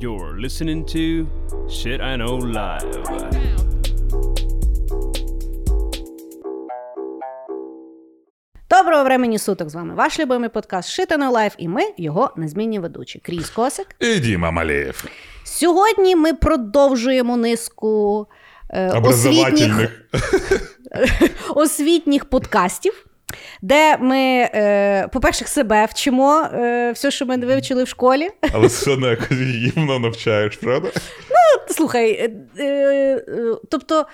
[0.00, 1.28] You're listening to
[1.68, 3.04] Shit I Know Live.
[8.70, 9.94] Доброго времени суток з вами.
[9.94, 13.18] Ваш любимий подкаст Shit I Know Live і ми його незмінні ведучі.
[13.18, 13.86] Кріс Косик.
[14.00, 15.04] І Діма Малеєв.
[15.44, 18.26] Сьогодні ми продовжуємо низку
[18.70, 20.06] е, освітніх,
[21.54, 23.06] освітніх подкастів,
[23.62, 28.28] де ми, е, по-перше, себе вчимо е, все, що ми не вивчили в школі.
[28.52, 30.88] Але все одно якось гімно навчаєш, правда?
[31.30, 33.24] Ну, Слухай, е,
[33.70, 34.06] тобто.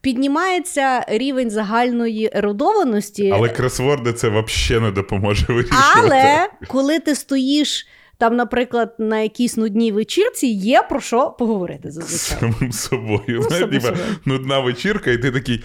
[0.00, 6.00] Піднімається рівень загальної ерудованості, Але кросворди це взагалі не допоможе вирішувати.
[6.00, 7.86] Але коли ти стоїш
[8.20, 12.38] там, наприклад, на якійсь нудній вечірці, є про що поговорити зазвичай.
[12.38, 13.46] самим собою.
[13.50, 14.04] Ну, ніби собою.
[14.24, 15.64] нудна вечірка, і ти такий.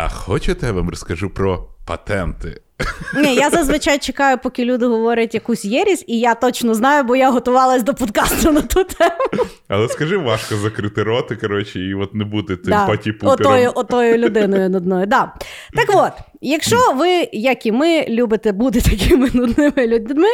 [0.00, 2.60] А хочете, я вам розкажу про патенти?
[3.16, 7.30] Ні, я зазвичай чекаю, поки люди говорять якусь єрість, і я точно знаю, бо я
[7.30, 9.46] готувалась до подкасту на ту тему.
[9.68, 13.32] Але скажи, важко закрити роти, коротше, і от не бути тим Да, паті-пупером.
[13.32, 15.06] отою, отою людиною нудною.
[15.06, 15.34] Да.
[15.74, 20.28] Так от, якщо ви, як і ми, любите бути такими нудними людьми,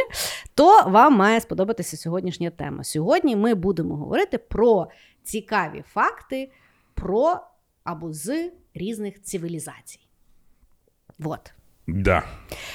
[0.54, 2.84] то вам має сподобатися сьогоднішня тема.
[2.84, 4.86] Сьогодні ми будемо говорити про
[5.22, 6.50] цікаві факти
[6.94, 7.36] про
[7.84, 10.00] або з різних цивілізацій.
[11.18, 11.52] Вот.
[11.86, 12.22] Да.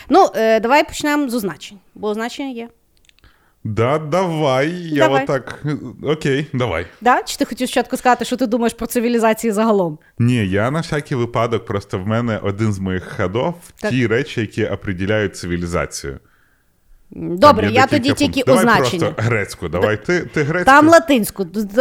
[0.09, 2.69] Ну, е, давай почнемо з означень, бо означення є.
[3.63, 4.69] Да, давай.
[4.71, 5.23] Я Давай.
[5.23, 5.63] отак.
[6.03, 6.85] Окей, давай.
[7.01, 7.23] Да?
[7.23, 9.99] Чи ти хотів спочатку сказати, що ти думаєш про цивілізації загалом?
[10.19, 13.91] Ні, я на всякий випадок, просто в мене один з моїх ходов Так.
[13.91, 16.19] ті речі, які определяють цивілізацію.
[17.11, 18.43] Добре, Там я тоді тільки.
[18.43, 19.05] Давай означення.
[19.11, 20.05] просто грецьку, давай.
[20.05, 20.65] Ти, ти грецьку.
[20.71, 21.45] Там латинську.
[21.45, 21.71] То- Цей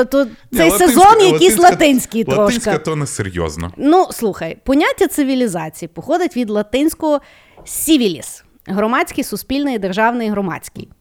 [0.71, 2.85] латинська- сезон якийсь латинська- латинський Латинська трошки.
[2.85, 3.73] то не серйозно.
[3.77, 7.21] Ну, слухай, поняття цивілізації походить від латинського
[7.65, 8.43] civilis.
[8.67, 10.89] Громадський, суспільний, державний, громадський.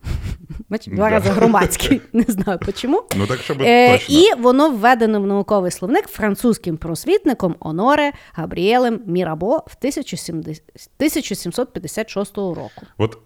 [0.88, 1.09] Два Да.
[1.09, 2.02] рази громадський.
[2.14, 3.03] Не знаю чому.
[3.16, 4.16] Ну так, щоб Е, точно.
[4.20, 12.82] і воно введено в науковий словник французьким просвітником Оноре Габріелем Мірабо в 1756 року.
[12.98, 13.17] От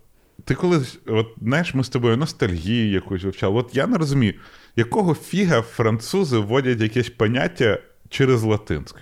[0.46, 3.60] ти колись, от знаєш, ми з тобою ностальгію якусь вивчали.
[3.60, 4.34] От я не розумію,
[4.76, 7.80] якого фіга французи вводять якесь поняття
[8.10, 9.00] через латинську.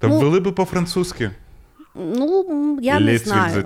[0.00, 1.30] Та Ну, ввели би по-французьки.
[1.94, 3.64] Ну, я не знаю.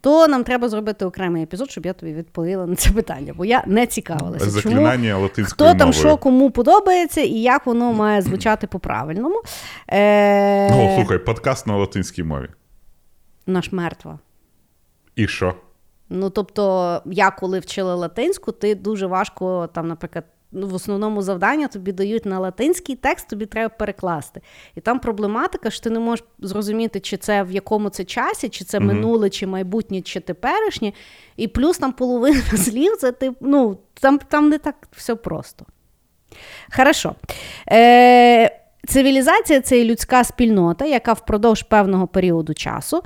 [0.00, 3.64] То нам треба зробити окремий епізод, щоб я тобі відповіла на це питання, бо я
[3.66, 4.62] не цікавилася.
[4.62, 4.80] Чому
[5.18, 9.42] латинською Хто там що кому подобається і як воно має звучати по-правильному.
[9.88, 10.72] Е...
[10.72, 12.48] О, слухай, подкаст на латинській мові.
[13.46, 14.18] Наш мертва.
[15.16, 15.54] І що?
[16.08, 21.68] Ну, тобто, я коли вчила латинську, ти дуже важко, там, наприклад, ну, в основному завдання
[21.68, 24.40] тобі дають на латинський текст, тобі треба перекласти.
[24.74, 28.64] І там проблематика, що ти не можеш зрозуміти, чи це в якому це часі, чи
[28.64, 30.92] це минуле, чи майбутнє, чи теперішнє.
[31.36, 35.66] І плюс там половина слів, це ти, ну, там, там не так все просто.
[36.76, 37.14] Хорошо.
[37.70, 43.02] Е, цивілізація це людська спільнота, яка впродовж певного періоду часу.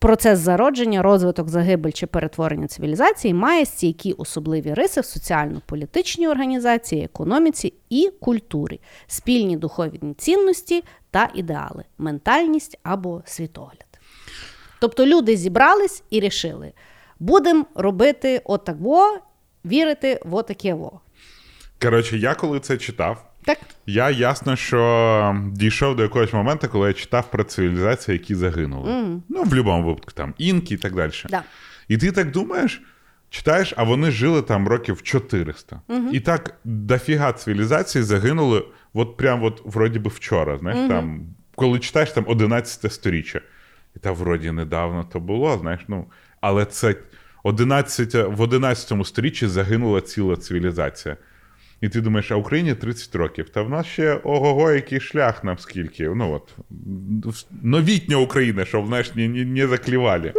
[0.00, 7.74] Процес зародження, розвиток, загибель чи перетворення цивілізації має стійкі особливі риси в соціально-політичній організації, економіці
[7.90, 13.86] і культурі, спільні духовні цінності та ідеали, ментальність або світогляд.
[14.80, 16.72] Тобто люди зібрались і рішили:
[17.18, 19.18] будемо робити отако,
[19.64, 21.00] вірити в отаке во.
[21.82, 23.58] Коротше, я коли це читав, Так?
[23.86, 28.90] я ясно, що дійшов до якогось моменту, коли я читав про цивілізації, які загинули.
[29.28, 31.12] Ну, в будь-якому випадку, там інки і так далі.
[31.30, 31.42] Да.
[31.88, 32.82] І ти так думаєш,
[33.30, 35.80] читаєш, а вони жили там років 400.
[36.12, 38.64] І так дофіга цивілізацій загинули,
[38.94, 40.58] от прям от вроді би вчора.
[40.58, 41.20] Знаєш, там,
[41.54, 43.40] коли читаєш там 11 сторіччя.
[43.96, 46.06] І там вроді недавно то було, знаєш, ну,
[46.40, 46.94] але це
[47.42, 51.16] 11, в 11 сторіччі загинула ціла цивілізація.
[51.80, 53.48] І ти думаєш, а Україні 30 років.
[53.48, 56.08] Та в нас ще ого-го, який шлях нам скільки.
[56.08, 56.56] Ну от
[57.62, 60.32] новітня Україна, щоб знаєш, не, не, не заклівали.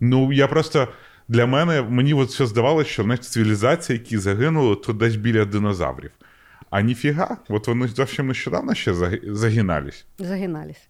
[0.00, 0.88] Ну, я просто
[1.28, 6.10] для мене мені от все здавалося, що знаєш, цивілізації, які загинули, то десь біля динозаврів.
[6.70, 10.06] А ніфіга, от вони зовсім нещодавно ще заги- загинались.
[10.18, 10.88] Загинались.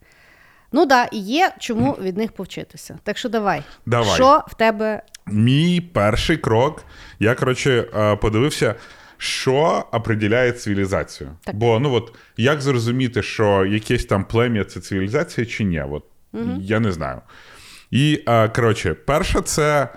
[0.72, 2.98] Ну так, да, і є чому від них повчитися.
[3.02, 3.62] Так що давай.
[3.86, 4.14] Давай.
[4.14, 6.84] Що в тебе Мій перший крок,
[7.18, 8.74] я коротше е, подивився,
[9.18, 11.30] що определяє цивілізацію.
[11.44, 11.56] Так.
[11.56, 15.82] Бо ну от як зрозуміти, що якесь там плем'я це цивілізація чи ні?
[15.90, 16.04] От,
[16.60, 17.20] Я не знаю.
[17.90, 19.88] І е, коротше, перше, це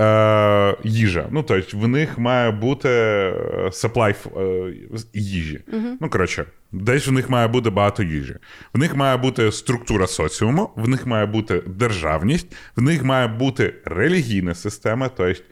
[0.00, 1.28] е, їжа.
[1.30, 3.34] Ну, тобто, в них має бути е,
[3.72, 4.74] supply е,
[5.14, 5.60] їжі.
[6.00, 8.36] Ну, коротше, десь в них має бути багато їжі.
[8.74, 13.74] В них має бути структура соціуму, в них має бути державність, в них має бути
[13.84, 15.42] релігійна система, тобто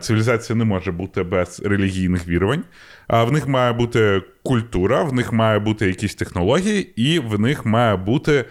[0.00, 2.64] цивілізація не може бути без релігійних вірувань.
[3.08, 7.96] В них має бути культура, в них має бути якісь технології, і в них має
[7.96, 8.44] бути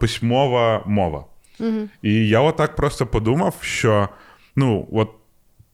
[0.00, 1.24] письмова мова.
[1.60, 1.88] Угу.
[2.02, 4.08] І я отак просто подумав, що
[4.56, 5.10] ну, от.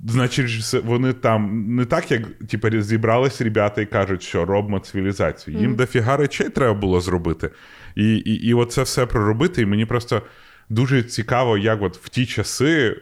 [0.08, 5.58] Значить, вони там не так, як типу, зібрались ребята і кажуть, що робимо цивілізацію.
[5.58, 5.76] Їм mm.
[5.76, 7.50] дофіга речей треба було зробити.
[7.94, 9.62] І і, і оце все проробити.
[9.62, 10.22] І мені просто
[10.68, 12.96] дуже цікаво, як от в ті часи,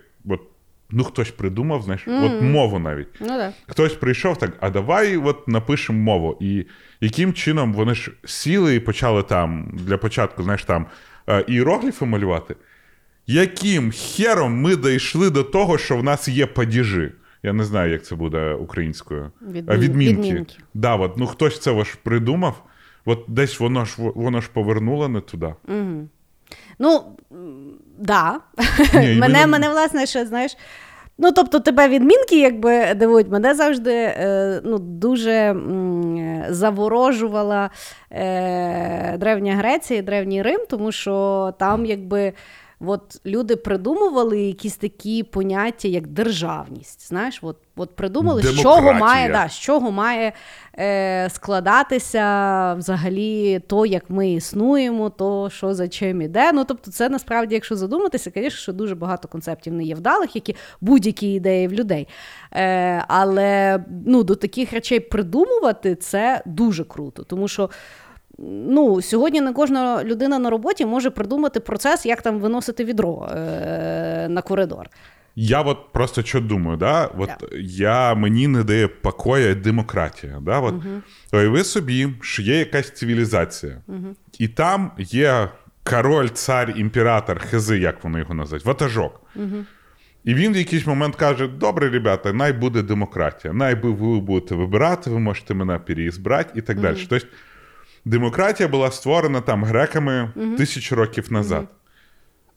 [0.90, 2.24] ну хтось придумав, знаєш, mm.
[2.24, 3.08] от мову навіть.
[3.20, 3.52] Ну, да.
[3.66, 6.38] Хтось прийшов так, а давай от напишемо мову.
[6.40, 6.66] І
[7.00, 10.86] яким чином вони ж сіли і почали там для початку, знаєш, там
[11.28, 12.54] е, іерогліфи малювати
[13.26, 17.12] яким хером ми дійшли до того, що в нас є падіжі?
[17.42, 19.32] Я не знаю, як це буде українською.
[19.42, 19.78] Відмін...
[19.78, 20.22] Відмінки.
[20.22, 20.56] Відмінки.
[20.74, 22.64] Да, от, ну Хтось це ж придумав,
[23.04, 25.54] от десь воно ж воно ж повернуло не туди.
[25.68, 26.08] Угу.
[26.78, 27.16] Ну,
[27.98, 28.40] да.
[28.94, 29.46] Ні, мене, ми...
[29.46, 30.56] мене, власне, ще, знаєш.
[31.18, 37.70] Ну, тобто, тебе відмінки, якби дивують, мене завжди е, ну, дуже м, заворожувала
[38.10, 42.32] е, Древня Греція і Древній Рим, тому що там, якби.
[42.86, 47.08] От люди придумували якісь такі поняття, як державність.
[47.08, 50.32] Знаєш, от от придумали, з чого має да, з чого має
[50.78, 56.52] е, складатися взагалі то, як ми існуємо, то що за чим іде.
[56.52, 60.56] Ну тобто, це насправді, якщо задуматися, звісно, що дуже багато концептів не є вдалих, які
[60.80, 62.08] будь-які ідеї в людей.
[62.52, 67.70] Е, Але ну, до таких речей придумувати це дуже круто, тому що
[68.38, 74.26] ну, сьогодні не кожна людина на роботі може придумати процес, як там виносити відро е-
[74.28, 74.90] на коридор.
[75.36, 77.04] Я от просто що думаю, да?
[77.04, 77.60] От yeah.
[77.60, 80.38] я, мені не дає покоя демократія.
[80.42, 80.60] Да?
[80.60, 81.00] От, uh-huh.
[81.32, 84.14] Уяви собі, що є якась цивілізація, uh-huh.
[84.38, 85.48] і там є
[85.84, 89.20] король, цар, імператор, хези, як вони його називають, ватажок.
[89.36, 89.64] Uh-huh.
[90.24, 95.10] І він в якийсь момент каже: Добре, ребята, най буде демократія, най ви будете вибирати,
[95.10, 97.06] ви можете мене переізбрати і так далі.
[97.08, 97.26] Тобто
[98.04, 100.56] демократія була створена там греками угу.
[100.56, 101.60] тисячу років назад.
[101.60, 101.68] Угу.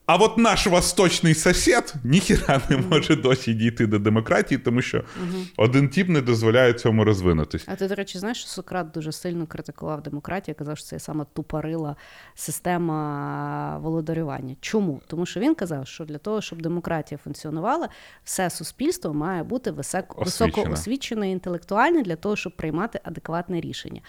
[0.07, 5.43] А от наш восточний сусід ніхіра не може досі дійти до демократії, тому що угу.
[5.57, 7.65] один тип не дозволяє цьому розвинутися.
[7.67, 11.25] А ти, до речі, знаєш, що Сократ дуже сильно критикував демократію, казав, що це саме
[11.33, 11.95] тупорила
[12.35, 14.55] система володарювання.
[14.61, 15.01] Чому?
[15.07, 17.89] Тому що він казав, що для того, щоб демократія функціонувала,
[18.23, 20.25] все суспільство має бути високо
[20.71, 24.01] освічене і інтелектуальне для того, щоб приймати адекватне рішення.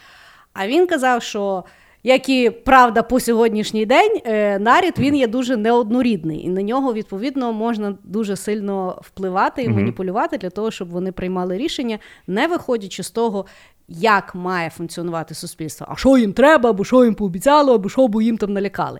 [0.59, 1.63] А він казав, що
[2.03, 6.93] як і правда по сьогоднішній день, е, нарід він є дуже неоднорідний, і на нього
[6.93, 13.03] відповідно можна дуже сильно впливати і маніпулювати для того, щоб вони приймали рішення, не виходячи
[13.03, 13.45] з того,
[13.87, 15.87] як має функціонувати суспільство.
[15.89, 18.99] А що їм треба, або що їм пообіцяло, або що бо їм там налякали.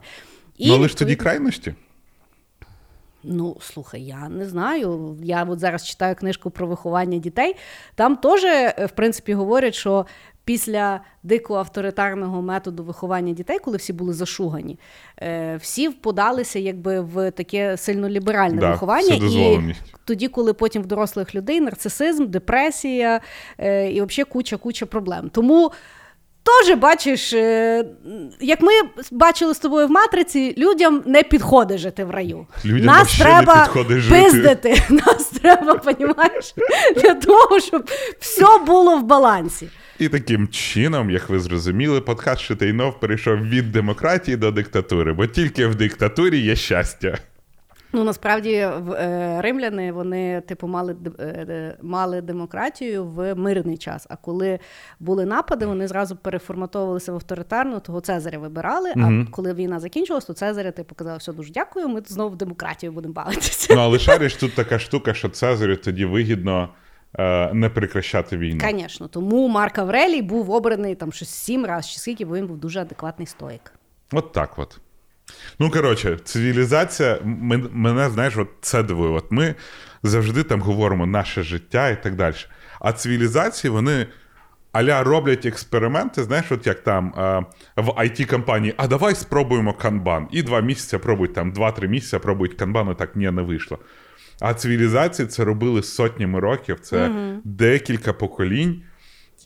[0.58, 1.74] І, ну, але ж тоді крайності.
[3.24, 5.18] Ну, слухай, я не знаю.
[5.24, 7.56] Я от зараз читаю книжку про виховання дітей.
[7.96, 10.06] Там теж, е, в принципі, говорять, що
[10.50, 14.80] після дико авторитарного методу виховання дітей, коли всі були зашугані,
[15.22, 19.16] е, всі подалися якби в таке сильно ліберальне да, виховання.
[19.16, 19.60] І
[20.06, 23.22] тоді, коли потім в дорослих людей нарцисизм, депресія
[23.58, 25.30] е, і взагалі куча-куча проблем.
[25.34, 25.72] Тому.
[26.44, 27.86] Теж бачиш, е,
[28.40, 28.72] як ми
[29.12, 32.48] бачили з тобою в матриці, людям не підходить жити в раю.
[32.66, 33.70] Людям нас треба
[34.10, 34.76] пиздити.
[34.76, 34.84] Жити.
[34.90, 36.56] Нас треба, понімаєш,
[36.96, 39.70] для того, щоб все було в балансі.
[40.00, 45.68] І таким чином, як ви зрозуміли, подкаст Шитейнов перейшов від демократії до диктатури, бо тільки
[45.68, 47.18] в диктатурі є щастя.
[47.94, 54.08] Ну насправді в е, римляни вони типу мали е, мали демократію в мирний час.
[54.10, 54.60] А коли
[55.00, 58.90] були напади, вони зразу переформатовувалися в авторитарну, того Цезаря вибирали.
[58.96, 61.88] А коли війна закінчилась, то Цезаря типу казав, все дуже дякую.
[61.88, 63.74] Ми знову в демократію будемо бавитися.
[63.76, 66.70] Ну але шариш тут така штука, що Цезарю тоді вигідно.
[67.18, 68.60] Е, не прекращати війну.
[68.72, 72.58] Звісно, тому Марк Аврелій був обраний там щось сім разів, чи скільки, бо він був
[72.58, 73.74] дуже адекватний стоїк.
[74.12, 74.80] От так от.
[75.60, 77.20] Ну, коротше, цивілізація,
[77.72, 79.10] мене, знаєш, от це дивує.
[79.10, 79.56] От ми
[80.04, 82.36] завжди там говоримо наше життя і так далі.
[82.80, 84.08] А цивілізації, вони
[84.72, 87.40] аля роблять експерименти, знаєш, от як там а,
[87.76, 90.28] в it компанії а давай спробуємо канбан.
[90.32, 93.80] І два місяці пробують там, два-три місяці пробують канбан, і так ні, не вийшло.
[94.40, 98.82] А цивілізації це робили сотнями років, це mm декілька поколінь.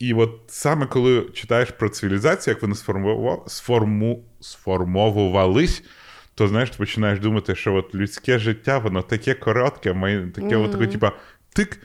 [0.00, 2.74] І от саме коли читаєш про цивілізацію, як вони
[3.46, 4.24] сформу...
[4.40, 5.84] сформовувались,
[6.34, 10.64] то знаєш, ти починаєш думати, що от людське життя, воно таке коротке, таке, mm-hmm.
[10.64, 11.12] от, таке, типа,
[11.52, 11.80] тик.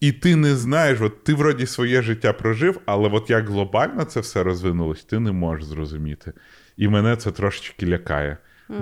[0.00, 4.20] І ти не знаєш, от ти вроді своє життя прожив, але от як глобально це
[4.20, 6.32] все розвинулось, ти не можеш зрозуміти.
[6.76, 8.36] І мене це трошечки лякає.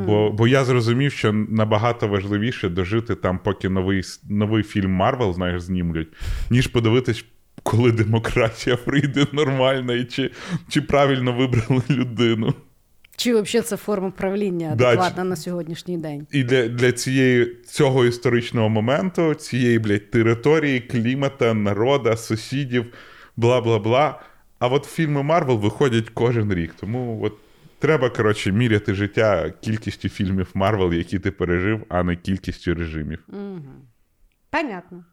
[0.06, 5.62] Бо, бо я зрозумів, що набагато важливіше дожити там, поки новий, новий фільм Марвел, знаєш,
[5.62, 6.08] знімлять,
[6.50, 7.24] ніж подивитись,
[7.62, 10.30] коли демократія прийде нормально, і чи,
[10.68, 12.54] чи правильно вибрали людину.
[13.16, 16.26] Чи взагалі це форма правління адекватна чи- на сьогоднішній день?
[16.32, 22.86] І для, для цієї, цього історичного моменту, цієї, блядь, території, клімата, народа, сусідів,
[23.36, 24.20] бла бла бла.
[24.58, 26.74] А от фільми Марвел виходять кожен рік.
[26.80, 27.32] Тому от
[27.78, 33.26] треба, коротше, міряти життя кількістю фільмів Марвел, які ти пережив, а не кількістю режимів.
[34.50, 35.04] Понятно.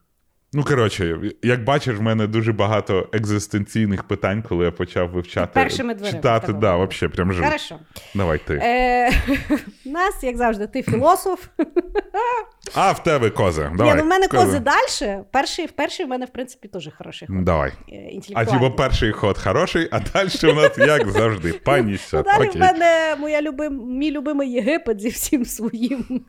[0.55, 5.93] Ну, коротше, як бачиш, в мене дуже багато екзистенційних питань, коли я почав вивчати Першими
[5.93, 6.47] дверима читати.
[6.47, 7.45] тебе Да, взагалі, прям жив.
[7.45, 7.79] Хорошо.
[8.15, 8.59] Давай ти.
[8.63, 9.11] Е,
[9.85, 11.45] нас, як завжди, ти філософ.
[12.75, 13.71] А в тебе кози.
[13.75, 13.93] Давай.
[13.93, 15.23] Ні, ну в мене кози далі.
[15.31, 17.43] Перший, перший в мене, в принципі, теж хороший ход.
[17.43, 17.71] Давай.
[17.91, 21.53] Е, А типу перший ход хороший, а далі у нас як завжди.
[21.65, 26.25] Пані Ну, далі в мене моя любим, мій любимий Єгипет зі всім своїм.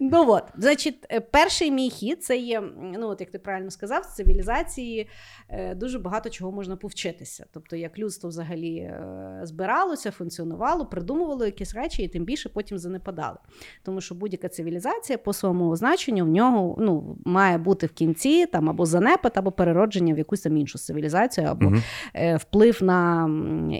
[0.00, 2.62] ну от, значить, е, перший мій хід це є,
[2.98, 5.08] ну от як ти правильно сказав, з цивілізації
[5.48, 7.46] е, дуже багато чого можна повчитися.
[7.52, 13.36] Тобто, як людство взагалі е, збиралося, функціонувало, придумувало якісь речі, і тим більше потім занепадали.
[13.82, 18.70] Тому що будь-яка цивілізація по своєму значенню в нього ну, має бути в кінці там
[18.70, 21.72] або занепад, або переродження в якусь там іншу цивілізацію, або
[22.14, 23.28] е, вплив на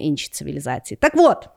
[0.01, 0.99] інші цивілізації.
[1.01, 1.49] Так от,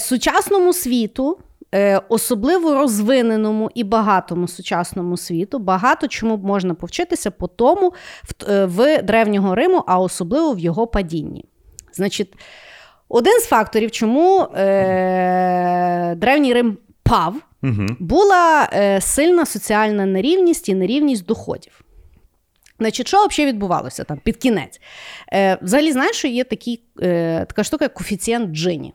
[0.00, 1.38] сучасному світу.
[1.74, 7.92] Е, Особливо розвиненому і багатому сучасному світу багато чому можна повчитися по тому
[8.22, 11.44] в, е, в древнього Риму, а особливо в його падінні.
[11.92, 12.32] Значить,
[13.08, 17.86] один з факторів, чому е, древній Рим пав, Угу.
[17.98, 21.80] була е, сильна соціальна нерівність і нерівність доходів.
[22.78, 24.80] Значить, що взагалі відбувалося там під кінець?
[25.32, 28.94] Е, взагалі, знаєш, що є такий, е, така штука, як коефіцієнт Джині.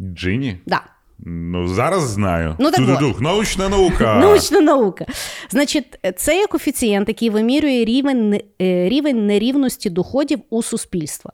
[0.00, 0.60] Джині?
[0.66, 0.82] Да.
[1.18, 2.56] Ну, зараз знаю.
[2.58, 4.14] Ну, так Тудудух, научна наука.
[4.20, 5.06] Научна наука.
[5.50, 11.32] Значить, це є коефіцієнт, який вимірює рівень, е, рівень нерівності доходів у суспільства.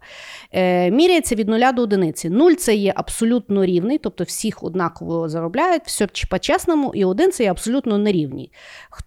[0.52, 2.30] Е, Міряється від нуля до одиниці.
[2.30, 7.50] Нуль це є абсолютно рівний, тобто всіх однаково заробляють, все по-чесному, і один це є
[7.50, 8.52] абсолютно нерівний.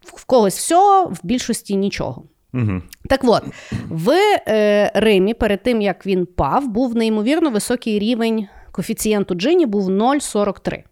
[0.03, 2.23] В когось все, в більшості нічого.
[2.53, 2.81] Угу.
[3.09, 3.43] Так от,
[3.89, 4.11] в
[4.47, 10.83] е, Римі, перед тим як він пав, був неймовірно високий рівень коефіцієнту Джині, був 0,43.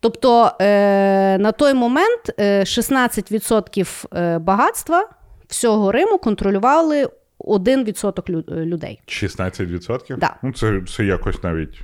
[0.00, 5.08] Тобто е, на той момент е, 16% е, багатства
[5.48, 9.00] всього Риму контролювали 1% е, людей.
[9.06, 10.16] 16%?
[10.16, 10.36] Да.
[10.42, 11.80] Ну, це, це якось навіть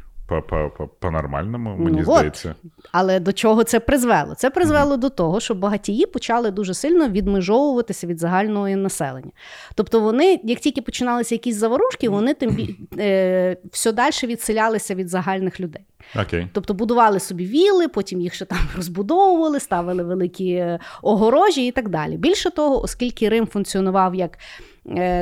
[1.00, 2.16] по-нормальному, мені Ну, от.
[2.16, 2.54] здається.
[2.92, 4.34] Але до чого це призвело?
[4.34, 9.30] Це призвело до того, що багатії почали дуже сильно відмежовуватися від загального населення.
[9.74, 15.08] Тобто вони, як тільки починалися якісь заворушки, вони тим бі- е, все далі відселялися від
[15.08, 15.82] загальних людей.
[16.20, 16.48] Окей.
[16.52, 21.88] Тобто будували собі віли, потім їх ще там розбудовували, ставили великі е, огорожі і так
[21.88, 22.16] далі.
[22.16, 24.38] Більше того, оскільки Рим функціонував як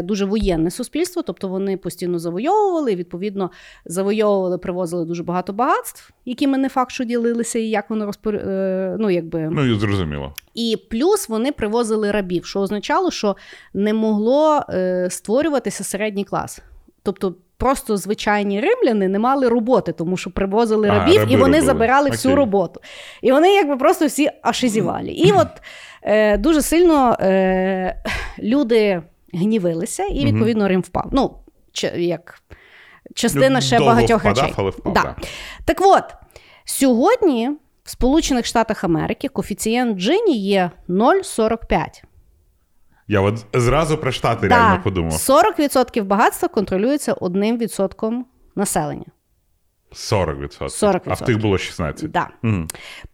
[0.02, 3.50] дуже воєнне суспільство, тобто вони постійно завойовували, відповідно,
[3.84, 8.34] завойовували, привозили дуже багато багатств, якими не факт, що ділилися, і як вони розпор...
[8.34, 9.48] е, ну, якби...
[9.52, 10.34] Ну, і зрозуміло.
[10.54, 13.36] І плюс вони привозили рабів, що означало, що
[13.74, 16.60] не могло е, створюватися середній клас.
[17.02, 21.42] Тобто просто звичайні римляни не мали роботи, тому що привозили А, рабів, раби і вони
[21.58, 21.60] робили.
[21.66, 22.80] забирали всю роботу.
[23.22, 25.12] І вони якби просто всі ашизівалі.
[25.12, 25.48] І от
[26.02, 28.02] е, дуже сильно е,
[28.38, 29.02] люди
[29.34, 31.08] гнівилися, і відповідно Рим впав.
[31.12, 31.36] Ну,
[31.96, 32.42] як
[33.14, 34.54] частина Ну, ще довго багатьох впадав, речей.
[34.58, 35.02] але впав, да.
[35.02, 35.16] да.
[35.64, 36.04] Так от,
[36.64, 37.50] сьогодні
[37.84, 42.02] в Сполучених Штатах Америки коефіцієнт Джині є 0,45.
[43.08, 45.12] Я от зразу про штати реально подумав.
[45.12, 48.20] 40% багатства контролюється 1%
[48.56, 49.06] населення.
[49.92, 50.68] 40%.
[50.68, 51.00] 40%.
[51.06, 52.10] А в тих було 16.
[52.10, 52.28] Да.
[52.42, 52.68] Мгм.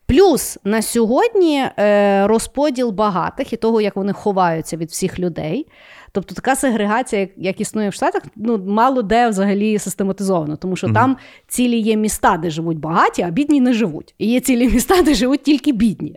[0.07, 5.67] Плюс на сьогодні е, розподіл багатих і того, як вони ховаються від всіх людей.
[6.13, 11.17] Тобто така сегрегація, як, існує в Штатах, ну мало де взагалі систематизовано, тому що там
[11.49, 14.15] цілі є міста, де живуть багаті, а бідні не живуть.
[14.19, 16.17] І є цілі міста, де живуть тільки бідні.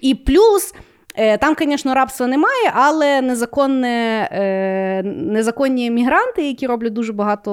[0.00, 0.74] І плюс.
[1.14, 7.50] е, Там, звісно, рабства немає, але незаконне, е, незаконні мігранти, які роблять дуже багато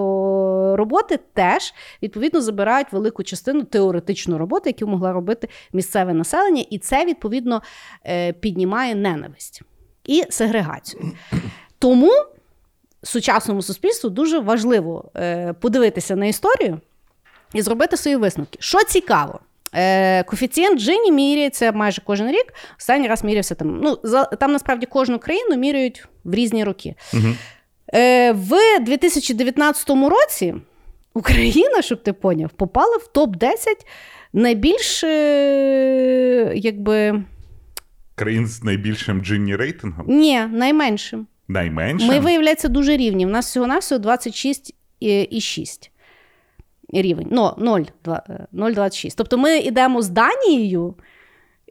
[0.78, 1.74] роботи, теж
[2.04, 7.62] відповідно забирають велику частину теоретичної роботи, яку могла робити місцеве населення, і це відповідно
[8.06, 9.62] е, піднімає ненависть
[10.10, 11.12] і сегрегацію.
[11.80, 12.12] Тому
[13.04, 16.80] сучасному суспільству дуже важливо е, подивитися на історію
[17.54, 18.58] і зробити свої висновки.
[18.62, 19.40] Що цікаво,
[19.74, 22.54] е, коефіцієнт Джині міряється майже кожен рік.
[22.80, 23.80] Останній раз мірявся там.
[23.84, 26.96] Ну, за, там насправді кожну країну міряють в різні роки.
[27.14, 27.38] Мгм.
[27.94, 30.56] Е, в 2019 році
[31.14, 33.56] Україна, щоб ти поняв, попала в топ-10
[34.34, 37.24] найбільш е, якби.
[38.20, 40.06] Країн з найбільшим джинні рейтингом?
[40.08, 41.28] Ні, найменшим.
[41.48, 42.08] Найменшим?
[42.08, 43.26] Ми, виявляється, дуже рівні.
[43.26, 45.90] У нас всього-навсього 26,6
[46.94, 47.28] рівень.
[47.32, 49.14] Ну, 0,26.
[49.18, 50.96] Тобто ми йдемо з Данією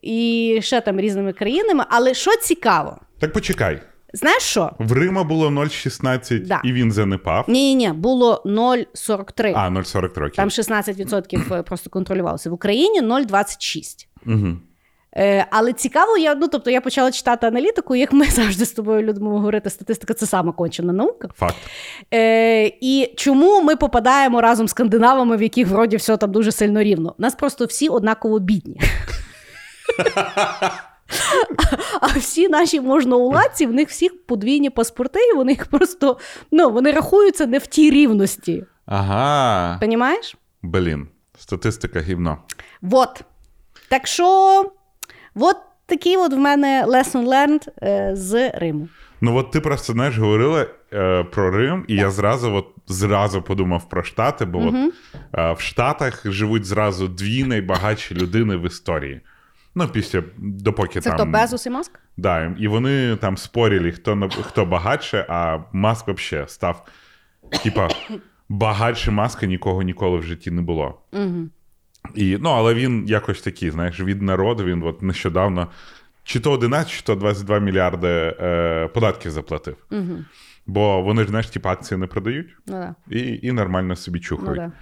[0.03, 2.99] і ще там різними країнами, але що цікаво?
[3.19, 3.83] Так почекай.
[4.13, 4.73] Знаєш що?
[4.79, 6.61] В Рима було 0,16 Да.
[6.65, 7.45] і він занепав.
[7.49, 9.53] Ні, ні, ні, було 0,43.
[9.57, 10.37] А, 0,43 років.
[10.37, 12.51] Там 16% просто контролювалося.
[12.51, 14.07] В Україні 0,26.
[14.27, 14.57] Угу.
[15.19, 19.03] Е, але цікаво, я ну тобто я почала читати аналітику, як ми завжди з тобою
[19.03, 21.29] любимо говорити, статистика це сама кончена наука.
[21.39, 21.57] Факт.
[22.15, 26.83] Е, і чому ми попадаємо разом з скандинавами, в яких вроді все там дуже сильно
[26.83, 27.15] рівно?
[27.19, 28.81] Нас просто всі однаково бідні.
[32.01, 36.19] А всі наші можноуладці, в них всіх подвійні паспорти, і вони їх просто
[36.51, 38.65] ну, вони рахуються не в тій рівності.
[38.87, 39.79] Ага.
[39.81, 40.37] Понімаєш?
[40.63, 41.09] Блін,
[41.39, 42.39] статистика гівно.
[42.83, 43.23] Вот.
[43.89, 44.65] Так що,
[45.41, 48.89] от такий от в мене lesson learned е, з Риму.
[49.21, 53.89] Ну, от ти просто знаєш, говорила е, про Рим, і я зразу от, зразу подумав
[53.89, 54.75] про Штати, бо от,
[55.35, 59.21] е, в Штатах живуть зразу дві найбагатші людини в історії.
[59.75, 61.19] Ну, після допоки Це там.
[61.19, 62.01] хто Безос і Маск?
[62.17, 66.87] Да, і вони там спорили, хто хто багатше, а Маск взагалі став.
[67.63, 67.89] Типа,
[68.49, 71.01] багатше маска нікого ніколи в житті не було.
[71.13, 71.49] Угу.
[72.15, 75.69] І, ну, але він якось такий, знаєш, від народу, він от нещодавно
[76.25, 79.77] чи то 11, чи то 22 мільярди е, податків заплатив.
[79.91, 80.25] Угу.
[80.67, 82.95] Бо вони ж, знаєш, типу, акції не продають Ну, да.
[83.17, 84.57] і, і нормально собі ну чухають.
[84.57, 84.73] да.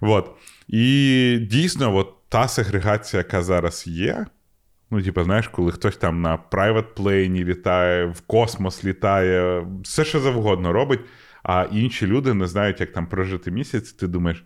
[0.00, 0.30] От.
[0.68, 4.26] І дійсно, от та сегрегація, яка зараз є.
[4.90, 10.20] Ну, типу, знаєш, коли хтось там на private плейні літає, в космос літає, все що
[10.20, 11.00] завгодно робить,
[11.42, 14.44] а інші люди не знають, як там прожити місяць, ти думаєш,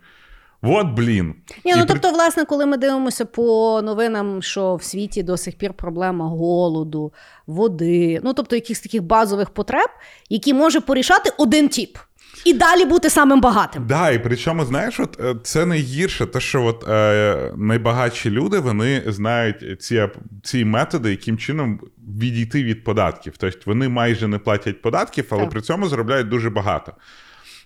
[0.63, 1.35] от блін.
[1.65, 5.37] Ні, І ну при- тобто, власне, коли ми дивимося по новинам, що в світі до
[5.37, 7.13] сих пір проблема голоду,
[7.47, 9.89] води, ну тобто якихось таких базових потреб,
[10.29, 11.97] які може порішати один тіп.
[12.45, 13.87] І далі бути самим багатим.
[13.87, 19.03] Да, і причому, знаєш, от е, це найгірше, те, що от, е, найбагатші люди вони
[19.07, 20.09] знають ці,
[20.43, 21.79] ці методи, яким чином
[22.19, 23.33] відійти від податків.
[23.37, 25.49] Тобто вони майже не платять податків, але Так.
[25.49, 26.93] при цьому заробляють дуже багато.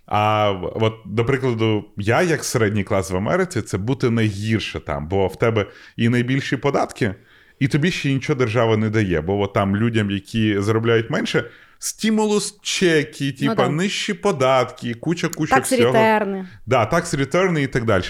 [0.08, 5.28] А от, до прикладу, я, як середній клас в Америці, це бути найгірше там, бо
[5.28, 5.66] в тебе
[5.98, 7.16] і найбільші податки,
[7.60, 9.22] і тобі ще нічого держава не дає.
[9.22, 11.44] Бо от там людям, які заробляють менше,
[11.80, 13.70] стимулус чеки, типа да.
[13.70, 15.94] нижчі податки, куча куча Такс всього.
[15.94, 16.48] ретерни.
[16.66, 18.04] Да, такс return і так далі.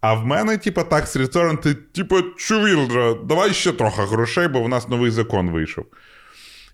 [0.00, 4.68] А в мене, типа, такс return, ти, типа, чувілдра, давай ще трохи грошей, бо в
[4.68, 5.84] нас новий закон вийшов.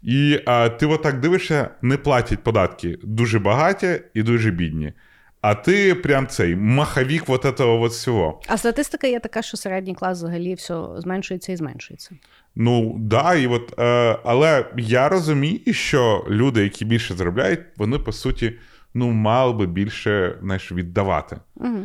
[0.02, 4.92] І а, ти отак дивишся, не платять податки дуже багаті і дуже бідні.
[5.40, 8.40] А ти прям цей маховік вот этого вот всього.
[8.48, 12.10] А статистика є така, що середній клас взагалі все зменшується і зменшується.
[12.54, 18.12] Ну, да, і от, е, але я розумію, що люди, які більше заробляють, вони по
[18.12, 18.58] суті
[18.94, 21.36] ну, мали би більше знаєш, віддавати.
[21.56, 21.78] Угу.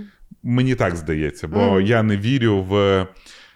[0.44, 1.82] Мені так здається, бо Мгм.
[1.82, 3.08] я не вірю в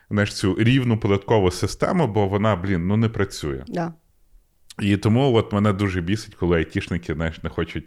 [0.10, 3.64] знаєш, цю рівну податкову систему, бо вона, блін, ну не працює.
[3.68, 3.94] Да.
[4.80, 7.86] І тому от мене дуже бісить, коли айтішники знаєш, не хочуть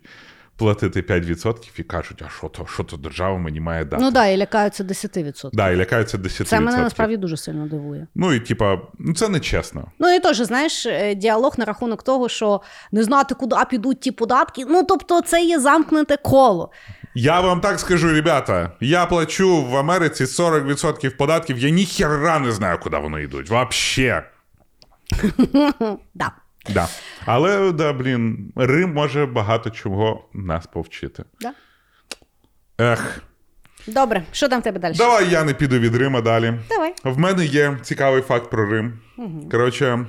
[0.60, 4.02] платити 5% і кажуть, а що то, що то держава мені має дати.
[4.02, 5.50] Ну да, і лякаються 10%.
[5.52, 6.44] Да, і лякаються 10%.
[6.44, 8.06] Це мене насправді дуже сильно дивує.
[8.14, 9.92] Ну і типа, ну це не чесно.
[9.98, 12.60] Ну і теж, знаєш, е, діалог на рахунок того, що
[12.92, 14.64] не знати, куди підуть ті податки.
[14.68, 16.70] Ну тобто, це є замкнуте коло.
[17.14, 22.78] Я вам так скажу, ребята, я плачу в Америці 40% податків, я ніхера не знаю,
[22.82, 23.50] куди вони йдуть.
[23.50, 24.22] Вообще.
[26.14, 26.32] Да.
[26.74, 26.88] Да.
[27.26, 31.24] Але, да, блін, Рим може багато чого нас повчити.
[31.40, 31.52] Да.
[32.78, 33.22] Ех,
[33.86, 34.94] Добре, що там в тебе далі?
[34.94, 36.54] давай я не піду від Рима далі.
[36.68, 36.94] Давай.
[37.04, 38.92] В мене є цікавий факт про Рим.
[39.50, 40.06] Коротше,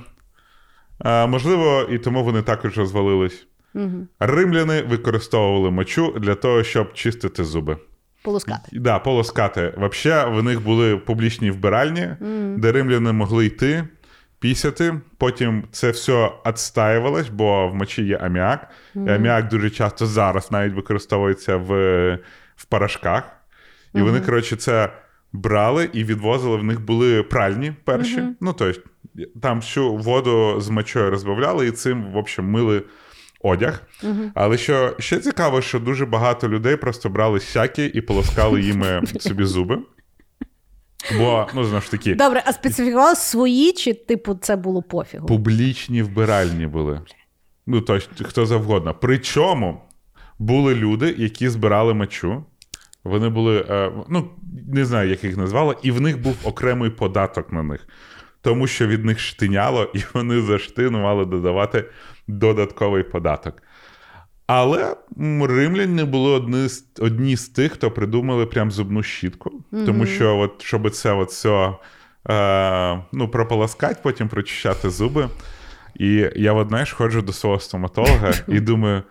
[1.04, 3.46] е, можливо, і тому вони також розвалились.
[3.74, 4.06] Угу.
[4.20, 7.76] Римляни використовували мочу для того, щоб чистити зуби.
[8.22, 8.68] Полускати.
[8.72, 9.74] Да, полоскати.
[9.78, 12.08] Взагалі, в них були публічні вбиральні,
[12.58, 13.84] де римляни могли йти,
[14.42, 15.00] пісяти.
[15.18, 18.68] Потім це все відстаювалось, бо в мочі є аміак.
[18.94, 21.70] І аміак дуже часто зараз навіть використовується в,
[22.56, 23.22] в порошках.
[23.94, 24.92] І вони, коротше, це
[25.32, 26.56] брали і відвозили.
[26.56, 28.22] В них були пральні перші.
[28.40, 28.80] Ну, тобто,
[29.42, 32.82] там всю воду з мочою розбавляли, і цим, в общем, мили
[33.40, 33.82] одяг.
[34.34, 39.44] Але що ще цікаво, що дуже багато людей просто брали сяки і полоскали їми собі
[39.44, 39.78] зуби.
[41.18, 45.26] Бо, ну, знову ж таки, Добре, а специфікували свої, чи типу це було пофігу?
[45.26, 47.00] публічні вбиральні були.
[47.66, 48.94] Ну, тобто, хто завгодно.
[49.00, 49.80] Причому
[50.38, 52.44] були люди, які збирали мочу,
[53.04, 54.30] Вони були, е, ну,
[54.68, 57.88] не знаю, як їх назвали, і в них був окремий податок на них.
[58.42, 61.84] Тому що від них штиняло, і вони за штину мали додавати
[62.28, 63.62] додатковий податок.
[64.46, 64.96] Але
[65.40, 69.50] римляни були одні з, одні з тих, хто придумали прям зубну щітку.
[69.50, 69.86] Mm-hmm.
[69.86, 71.72] Тому що, от, щоб це от все,
[72.30, 75.28] е, ну, прополоскати, потім прочищати зуби.
[75.94, 79.02] І я от, знаєш, ходжу до свого стоматолога і думаю.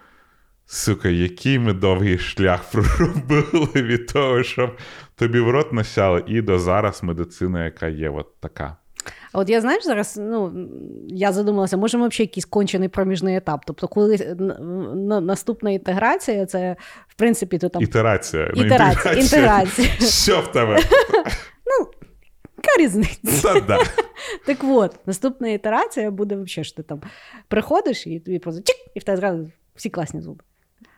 [0.65, 4.77] Сука, який ми довгий шлях проробили від того, щоб
[5.15, 8.77] тобі в рот насяли, і до зараз медицина, яка є, от така.
[9.31, 10.67] А от я знаєш, зараз ну,
[11.07, 13.61] я задумалася, може, ми взагалі якийсь кончений проміжний етап.
[13.65, 14.35] Тобто, коли
[15.21, 16.75] наступна інтеграція, це
[17.07, 17.81] в принципі то там.
[17.81, 18.51] Ітерація.
[18.55, 19.13] Ітерація.
[19.13, 19.87] Ну, інтеграція.
[19.99, 20.79] Що в тебе?
[21.79, 21.87] Ну,
[22.57, 23.53] яка різниця?
[23.53, 23.79] Та, да.
[24.45, 27.01] Так от, наступна ітерація буде взагалі, що ти там
[27.47, 30.43] приходиш і тобі просто чик, і в тебе зразу всі класні зуби.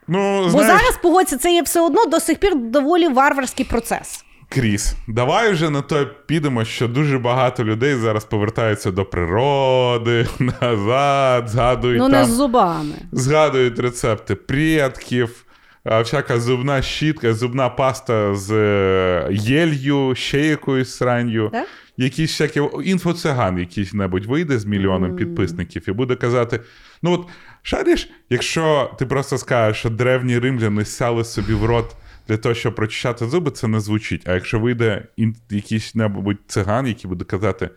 [0.08, 0.68] Ну, Бо знаєш...
[0.68, 4.24] зараз погодься, це є все одно до сих пір доволі варварський процес.
[4.54, 10.26] Кріс, давай вже на то підемо, що дуже багато людей зараз повертаються до природи,
[10.62, 12.94] назад, згадують Ну, там, не з зубами.
[13.12, 15.44] Згадують рецепти предків,
[16.02, 21.48] всяка зубна щітка, зубна паста з е, єлью, ще якоюсь сранню.
[21.52, 21.66] Так?
[21.96, 25.16] Якийсь всякі інфоциган якийсь небудь вийде з мільйоном mm.
[25.16, 26.60] підписників і буде казати:
[27.02, 27.28] ну от
[27.62, 31.96] шариш, якщо ти просто скажеш, що древні римляни сяли собі в рот
[32.28, 34.28] для того, щоб прочищати зуби, це не звучить.
[34.28, 35.06] А якщо вийде
[35.50, 37.70] якийсь небудь циган, який буде казати.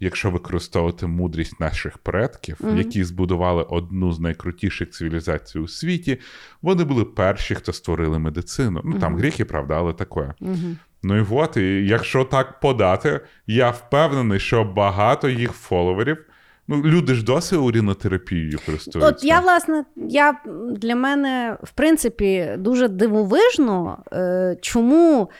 [0.00, 2.78] Якщо використовувати мудрість наших предків, mm-hmm.
[2.78, 6.18] які збудували одну з найкрутіших цивілізацій у світі,
[6.62, 8.80] вони були перші, хто створили медицину.
[8.84, 9.18] Ну там mm-hmm.
[9.18, 10.20] гріхи, правда, але таке.
[10.20, 10.76] Mm-hmm.
[11.02, 16.24] Ну і от, і якщо так подати, я впевнений, що багато їх фоловерів.
[16.72, 19.08] Ну, люди ж досі урінотерапією користуються.
[19.08, 20.40] От я, власне, я
[20.76, 25.30] для мене, в принципі, дуже дивовижно, е, чому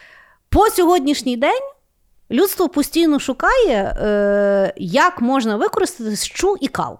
[0.48, 1.62] по сьогоднішній день
[2.30, 6.98] людство постійно шукає, е, як можна використати щу і кал.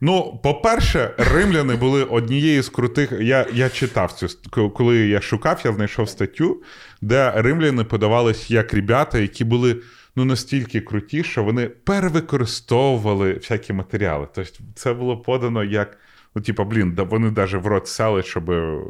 [0.00, 3.12] Ну, по-перше, римляни були однією з крутих.
[3.20, 4.28] Я я читав цю
[4.70, 6.62] коли я шукав, я знайшов статтю,
[7.00, 9.82] де римляни подавались як ребята, які були
[10.16, 14.28] ну настільки круті, що вони перевикористовували всякі матеріали.
[14.34, 15.98] Тобто це було подано як.
[16.34, 18.44] Ну, типа, блін, вони навіть в рот сяли, щоб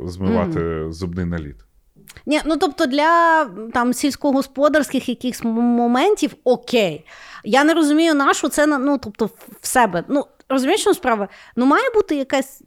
[0.04, 0.92] змивати mm.
[0.92, 1.56] зубний наліт.
[2.26, 7.04] Ні, Ну тобто для там сільськогосподарських якихось моментів окей.
[7.44, 9.30] Я не розумію, нашу це ну, тобто,
[9.60, 10.04] в себе.
[10.08, 11.28] Ну, розумієш, що справа?
[11.56, 12.62] Ну, має бути якась.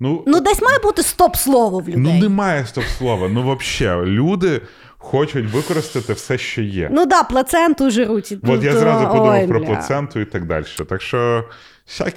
[0.00, 2.02] Ну, ну десь має бути стоп-слово в людей.
[2.02, 3.28] Ну, немає стоп-слова.
[3.28, 4.60] Ну, взагалі, люди
[4.98, 6.88] хочуть використати все, що є.
[6.92, 8.34] Ну да, плаценту жируть.
[8.42, 9.66] От я зразу подумав Ой, про бля.
[9.66, 10.64] плаценту і так далі.
[10.88, 11.44] Так що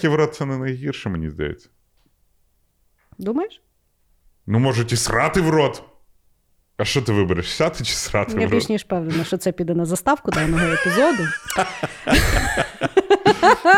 [0.03, 1.69] рот це не найгірше, мені здається.
[3.17, 3.61] Думаєш?
[4.47, 5.83] Ну, можуть і срати в рот.
[6.77, 7.55] А що ти вибереш?
[7.55, 8.41] Сяти чи срати?
[8.41, 11.23] Я більш ніж певна, що це піде на заставку даного епізоду.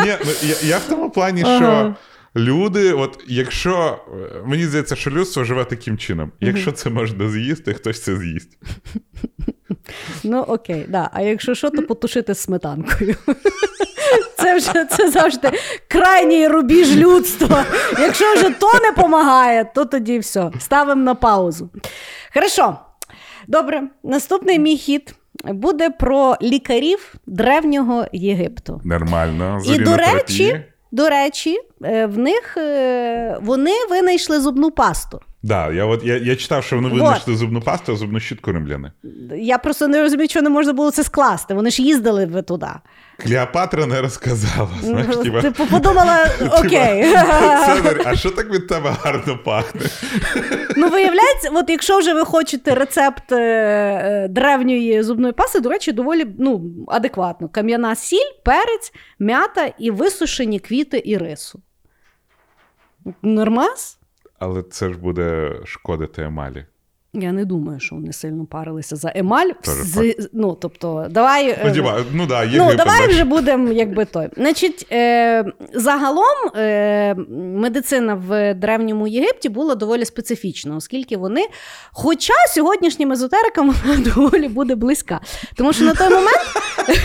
[0.03, 1.95] Ні, ну, Я я в тому плані, що
[2.35, 3.99] люди, от якщо
[4.45, 8.57] мені здається, що людство живе таким чином, якщо це можна з'їсти, хтось це з'їсть.
[10.23, 11.09] Ну, окей, да.
[11.13, 13.15] А якщо що, то потушити сметанкою.
[14.37, 15.51] Це вже це завжди
[15.87, 17.65] крайній рубіж людства.
[17.99, 20.51] Якщо вже то не допомагає, то тоді все.
[20.59, 21.69] Ставимо на паузу.
[22.33, 22.77] Хорошо.
[23.47, 28.81] Добре, наступний мій хід буде про лікарів древнього Єгипту.
[28.83, 29.61] Нормально.
[29.65, 35.19] І до речі, до речі, е, в них е, вони винайшли зубну пасту.
[35.43, 38.91] Да, я от я, я читав, що вони винайшли зубну пасту, а зубну щітку римляни.
[39.37, 41.53] Я просто не розумію, чого не можна було це скласти.
[41.53, 42.67] Вони ж їздили туди.
[43.17, 44.69] Клеопатра не розказала.
[44.81, 45.41] знаєш, тіба...
[45.41, 46.27] Типу подумала,
[46.59, 47.03] окей.
[47.65, 49.81] Цезарь, а що так від тебе гарно пахне?
[50.77, 55.91] Ну, виявляється, от якщо вже ви хочете рецепт е, е, древньої зубної пасти, до речі,
[55.91, 57.49] доволі ну, адекватно.
[57.49, 61.61] Кам'яна сіль, перець, м'ята і висушені квіти і рису.
[63.21, 63.99] Нормас?
[64.39, 66.65] Але це ж буде шкодити емалі.
[67.15, 69.49] Я не думаю, що вони сильно парилися за емаль.
[69.63, 74.29] З, ну, тобто, давай е, ну, ну, да, ну, давай вже будемо якби той.
[74.37, 81.45] Значить, е, Загалом е, медицина в Древньому Єгипті була доволі специфічна, оскільки вони,
[81.91, 85.19] хоча сьогоднішнім езотерикам вона доволі буде близька.
[85.55, 86.41] Тому що на той момент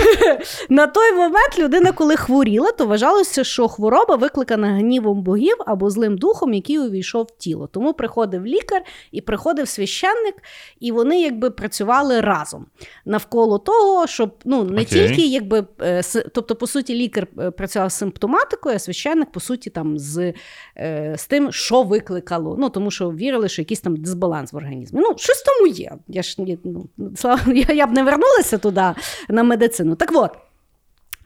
[0.68, 6.18] на той момент людина, коли хворіла, то вважалося, що хвороба викликана гнівом богів або злим
[6.18, 7.66] духом, який увійшов в тіло.
[7.72, 10.34] Тому приходив лікар і приходив священник священник,
[10.80, 12.66] і вони якби працювали разом
[13.04, 14.84] навколо того, щоб ну не Окей.
[14.84, 16.02] тільки якби е,
[16.34, 20.32] тобто, по суті, лікар е, працював з симптоматикою, а священник, по суті, там з,
[20.76, 22.56] е, з тим, що викликало.
[22.58, 25.00] Ну тому що вірили, що якийсь там дисбаланс в організмі.
[25.02, 25.92] Ну, щось тому є.
[26.08, 28.84] Я ж ну, слава, я, б не вернулася туди
[29.28, 29.94] на медицину.
[29.94, 30.30] Так от.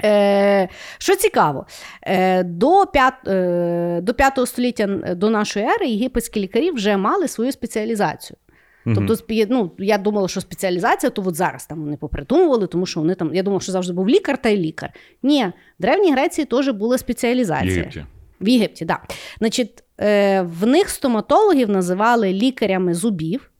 [0.04, 1.66] Е, що цікаво,
[2.02, 7.52] е, до, 5, е, до 5 століття до нашої ери єгипетські лікарі вже мали свою
[7.52, 8.36] спеціалізацію.
[8.84, 9.16] Тобто,
[9.50, 13.34] ну, я думала, що спеціалізація, то от зараз там вони попридумували, тому що вони там,
[13.34, 14.90] я думала, що завжди був лікар та й лікар.
[15.22, 15.46] Ні,
[15.78, 17.74] в Древній Греції теж була В спеціалізація.
[17.74, 18.04] Єгипті.
[18.40, 19.00] В Єгипті, так.
[19.08, 19.14] Да.
[19.38, 23.50] Значить, е, в них стоматологів називали лікарями зубів,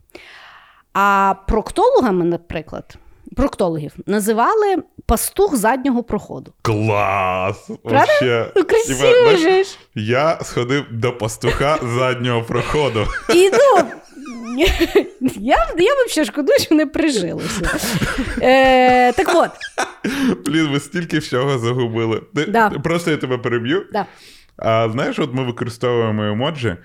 [0.93, 2.95] а проктологами, наприклад,
[3.35, 6.53] проктологів називали пастух заднього проходу.
[6.61, 7.69] Клас!
[7.83, 8.05] Правда?
[8.05, 8.51] Вообще.
[8.55, 9.63] Ну, красиво же.
[9.95, 13.07] Я сходив до пастуха заднього проходу.
[13.35, 13.83] І ну,
[15.39, 17.79] я, я взагалі шкодую, що не прижилося.
[18.41, 19.51] Е, так от,
[20.45, 22.21] Блін, ви стільки всього загубили.
[22.47, 22.69] Да.
[22.69, 23.85] Просто я тебе переб'ю.
[23.93, 24.05] да.
[24.57, 26.75] А знаєш, от ми використовуємо емоджі,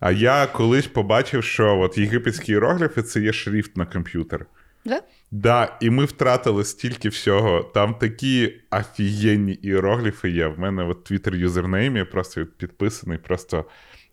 [0.00, 4.46] а я колись побачив, що от єгипетські іерогліфи це є шрифт на комп'ютер.
[4.84, 5.00] Да?
[5.30, 7.62] Да, і ми втратили стільки всього.
[7.74, 10.46] Там такі офігенні іерогліфи є.
[10.46, 13.64] В мене от твіттер юзернейм я просто підписаний просто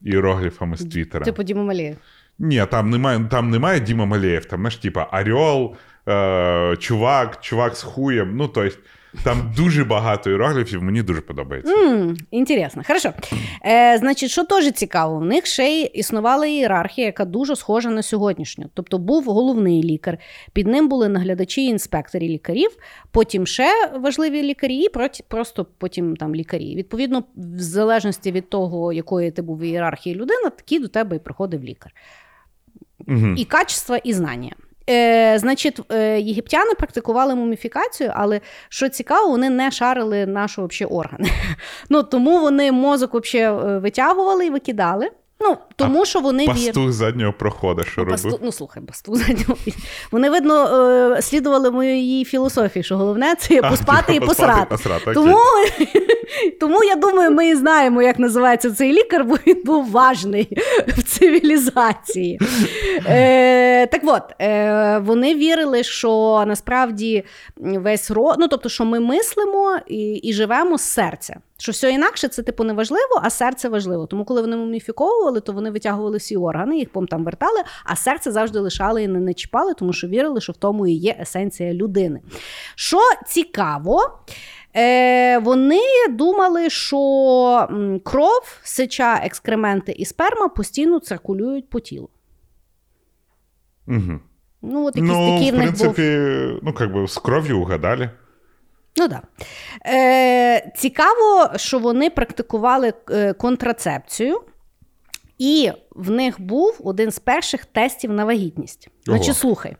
[0.01, 1.25] іерогліфами з твіттера.
[1.25, 1.95] Типу Діма Малієв.
[2.39, 5.73] Ні, там немає, там немає Діма Малеєв, там знаєш, типа Орел,
[6.07, 8.37] е, чувак, чувак з хуєм.
[8.37, 8.77] Ну, тобто,
[9.23, 11.73] там дуже багато іерогліфів, мені дуже подобається.
[11.73, 12.83] М, Інтересно.
[12.87, 13.13] Хорошо.
[13.65, 18.03] Е, значить, що теж цікаво, в них ще й існувала ієрархія, яка дуже схожа на
[18.03, 18.65] сьогоднішню.
[18.73, 20.17] Тобто був головний лікар,
[20.53, 22.69] під ним були наглядачі і інспектори лікарів,
[23.11, 24.89] потім ще важливі лікарі, і
[25.27, 26.75] просто потім там лікарі.
[26.75, 31.19] Відповідно, в залежності від того, якої ти був в ієрархії людина, такий до тебе і
[31.19, 31.91] приходив лікар.
[33.07, 33.27] Угу.
[33.37, 34.51] і качества, і знання.
[34.89, 41.29] Е, значить, е, єгиптяни практикували муміфікацію, але що цікаво, вони не шарили наші вообще органи.
[41.89, 45.09] Ну, тому вони мозок вообще е, витягували і викидали.
[45.39, 46.53] Ну, тому що вони вір...
[46.53, 48.23] Пастух заднього проходу, що робив.
[48.23, 48.39] Пасту...
[48.43, 49.55] Ну, слухай, пастух заднього.
[50.11, 50.81] Вони, видно,
[51.15, 54.65] е, слідували моїй філософії, що головне це А, поспати і посрати.
[54.69, 55.13] посрати.
[55.13, 55.37] Тому,
[56.51, 61.03] тому я думаю, ми і знаємо, як називається цей лікар, бо він був важний в
[61.03, 62.39] цивілізації.
[63.07, 67.23] Е, так от, е, вони вірили, що насправді
[67.57, 68.35] весь ро...
[68.39, 71.35] ну, тобто, що ми мислимо і, і живемо з серця.
[71.57, 74.05] Що все інакше це типу не важливо, а серце важливо.
[74.05, 78.31] Тому, коли вони муміфіковували, то вони витягували всі органи, їх потім там вертали, а серце
[78.31, 81.73] завжди лишали і не, не чіпали, тому що вірили, що в тому і є есенція
[81.73, 82.21] людини.
[82.75, 84.19] Що цікаво,
[84.75, 87.67] е, вони думали, що
[88.03, 92.09] кров, сеча, екскременти і сперма постійно циркулюють по тілу.
[93.87, 94.19] Угу.
[94.61, 95.79] Ну, от якийсь Ну, такий в них був.
[95.79, 98.09] принципі, ну, как би, з кров'ю угадали.
[98.97, 99.23] Ну так.
[99.39, 99.45] Да.
[99.91, 104.41] Е, цікаво, що вони практикували е, контрацепцію,
[105.37, 108.87] і в них був один з перших тестів на вагітність.
[109.07, 109.17] Ого.
[109.17, 109.75] Значить, слухай,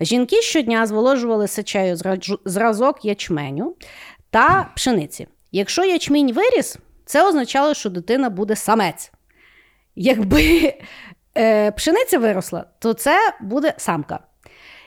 [0.00, 1.96] жінки щодня зволожували сечею
[2.44, 3.76] зразок ячменю
[4.32, 5.26] та пшениці.
[5.52, 9.12] Якщо ячмінь виріс, це означало, що дитина буде самець.
[9.96, 10.74] Якби
[11.38, 14.18] е, пшениця виросла, то це буде самка.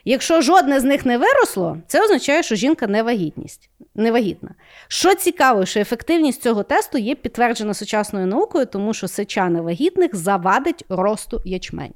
[0.06, 4.50] Якщо жодне з них не виросло, це означає, що жінка не вагітність, не вагітна.
[4.88, 10.86] Що цікаво, що ефективність цього тесту є підтверджена сучасною наукою, тому що сеча невагітних завадить
[10.90, 11.94] росту ячмень.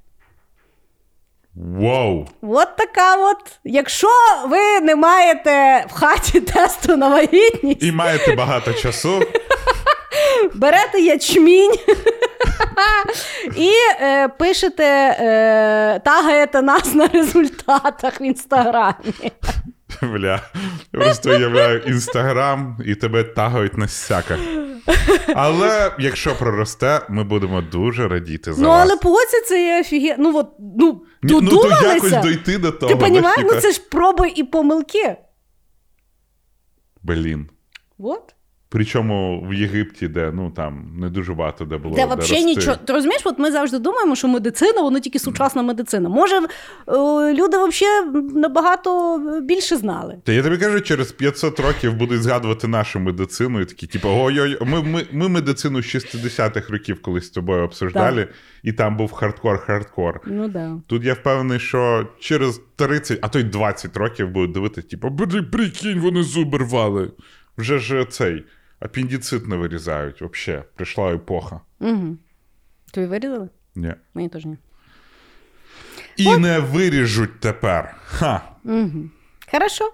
[1.60, 2.28] Вау!
[2.42, 3.60] От така от.
[3.64, 4.08] Якщо
[4.48, 9.20] ви не маєте в хаті тесту на вагітність, І маєте багато часу.
[10.54, 11.76] берете ячмінь
[13.56, 19.14] і е, пишете, е, тагаєте нас на результатах в інстаграмі.
[20.02, 20.42] Бля,
[20.92, 24.38] просто уявляю інстаграм і тебе тагають на всяке.
[25.36, 28.82] Але якщо проросте, ми будемо дуже радіти за Ну, вас.
[28.90, 30.16] але погодься, це є офіге...
[30.20, 32.94] Ну, от, ну, Ні, ну то якось дойти до того.
[32.96, 33.36] Ти розумієш?
[33.40, 35.16] Ну це ж проби і помилки.
[37.04, 37.50] Блін.
[38.00, 38.36] От.
[38.72, 41.96] Причому в Єгипті, де ну там не дуже багато де було.
[41.96, 42.78] Де де взагалі нічого.
[42.86, 46.10] Ти розумієш, от ми завжди думаємо, що медицина, воно тільки сучасна медицина.
[46.10, 46.44] Може, е,
[47.34, 50.18] люди взагалі набагато більше знали.
[50.24, 54.58] Та я тобі кажу, через 500 років будуть згадувати нашу медицину і такі, типу, ой-ой,
[54.62, 58.28] ми, ми, ми медицину з 60-х років колись з тобою обсуждали,
[58.64, 60.14] і там був хардкор-хардкор.
[60.26, 60.82] Ну да.
[60.88, 65.46] Тут я впевнений, що через 30, а то й 20 років будуть дивитися, типу, «Блін,
[65.52, 67.12] прикинь, вони зуби рвали.
[67.58, 68.44] Вже ж цей
[68.80, 70.22] апендицит не вирізають.
[70.22, 71.62] Взагалі, прийшла епоха.
[71.80, 72.18] Угу.
[72.92, 73.50] Тобі вирізали?
[73.76, 73.94] Ні.
[74.14, 74.58] Мені теж ні.
[76.18, 77.96] І не виріжуть тепер.
[78.06, 78.42] Ха.
[79.52, 79.92] Хорошо.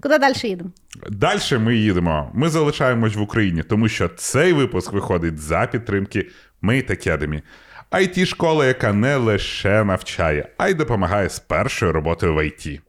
[0.00, 0.70] Куди далі їдемо?
[1.08, 2.30] Далі ми їдемо.
[2.34, 6.30] Ми залишаємось в Україні, тому що цей випуск виходить за підтримки
[6.62, 7.42] Mate Academy.
[7.92, 12.80] it школа яка не лише навчає, а й допомагає з першою роботою в IT.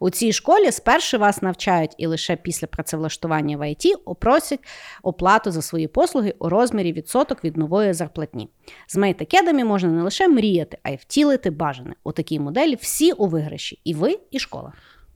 [0.00, 4.60] У цій школі спершу вас навчають і лише після працевлаштування в ІТ опросять
[5.02, 8.48] оплату за свої послуги у розмірі відсоток від нової зарплатні.
[8.86, 11.94] З Mate Academy можна не лише мріяти, а й втілити бажане.
[12.04, 14.72] У такій моделі всі у виграші і ви, і школа.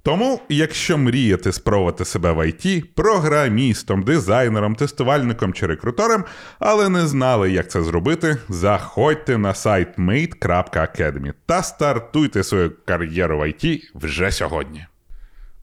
[0.08, 6.24] Тому, якщо мрієте спробувати себе в IT, програмістом, дизайнером, тестувальником чи рекрутером,
[6.58, 13.42] але не знали, як це зробити, заходьте на сайт mate.academy та стартуйте свою кар'єру в
[13.42, 14.86] IT вже сьогодні.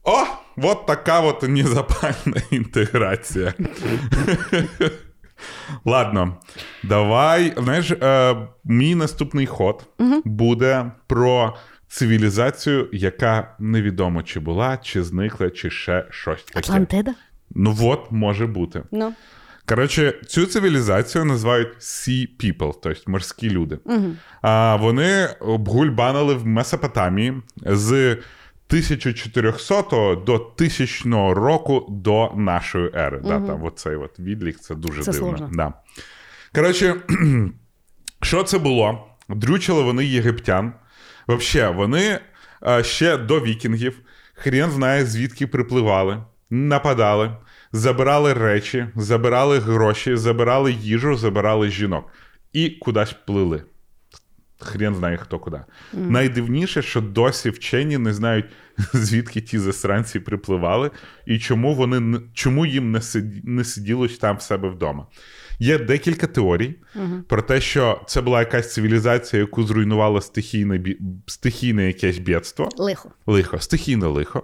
[0.03, 0.23] О,
[0.57, 3.53] от така от незапальна інтеграція.
[5.85, 6.37] Ладно,
[6.83, 7.53] давай.
[7.57, 9.83] Знаєш, е, мій наступний ход
[10.25, 11.55] буде про
[11.95, 16.59] цивілізацію, яка невідомо чи була, чи зникла, чи ще щось таке.
[16.59, 17.13] Атлантида?
[17.55, 18.83] Ну от може бути.
[18.91, 19.13] Ну.
[19.65, 23.79] Коротше, цю цивілізацію називають Sea People, тобто морські люди.
[24.41, 27.33] А вони обгульбанили в Месопотамії
[27.65, 28.11] з
[28.67, 29.81] 1400
[30.15, 33.21] до 1000 року до нашої ери.
[33.23, 35.27] Да, там оцей от відлік, це дуже Це дивно.
[35.27, 35.49] сложно.
[35.53, 35.73] Да.
[36.55, 36.95] Коротше,
[38.21, 39.07] що це було?
[39.29, 40.73] Дрючили вони єгиптян.
[41.27, 42.19] Взагалі, вони
[42.67, 43.99] е, ще до вікінгів,
[44.33, 47.31] хрен знає, звідки припливали, нападали,
[47.71, 52.11] забирали речі, забирали гроші, забирали їжу, забирали жінок
[52.53, 53.63] і кудись плили.
[54.59, 55.59] Хрен знає хто куди.
[55.93, 58.45] Найдивніше, що досі вчені не знають,
[58.93, 60.91] звідки ті засранці припливали,
[61.25, 63.01] і чому вони чому їм не,
[63.43, 65.07] не сиділось там в себе вдома.
[65.59, 66.75] Є декілька теорій
[67.27, 70.83] про те, що це була якась цивілізація, яку зруйнувало стихійне,
[71.25, 73.11] стихійне якесь бідство Лихо.
[73.25, 74.43] лихо, стихійне лихо.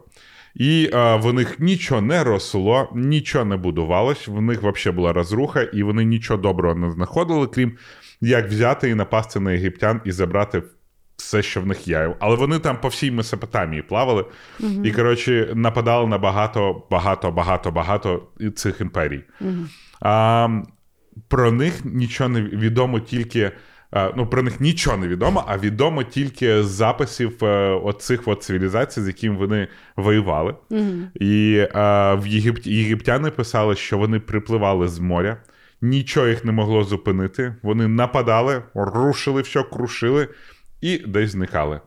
[0.56, 5.62] І е, в них нічого не росло, нічого не будувалось, в них взагалі була розруха,
[5.62, 7.78] і вони нічого доброго не знаходили, крім
[8.21, 10.63] як взяти і напасти на єгиптян і забрати
[11.17, 12.15] все, що в них є.
[12.19, 14.25] Але вони там по всій Месопотамії плавали
[14.84, 18.23] і, коротше, нападали на багато, багато, багато, багато
[18.55, 19.23] цих імперій.
[20.01, 20.47] А,
[21.27, 23.51] про них нічого не відомо тільки.
[24.15, 29.01] Ну, про них нічого не відомо, а відомо тільки з записів е, оцих от цивілізацій,
[29.01, 30.55] з якими вони воювали.
[31.15, 31.69] І е,
[32.15, 35.38] в Єгипті єгиптяни писали, що вони припливали з моря,
[35.82, 37.56] нічого їх не могло зупинити.
[37.63, 40.28] Вони нападали, рушили все, крушили
[40.82, 41.82] і десь зникали.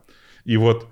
[0.45, 0.87] І от,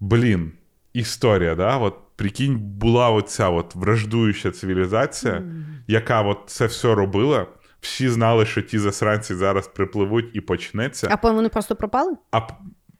[0.00, 0.52] блін,
[0.92, 1.76] історія, да?
[1.76, 5.42] От, прикинь, була оця от враждуюча цивілізація,
[5.86, 7.46] яка от це все робила.
[7.80, 11.18] Всі знали, що ті засранці зараз припливуть і почнеться.
[11.22, 12.16] А вони просто пропали?
[12.32, 12.40] А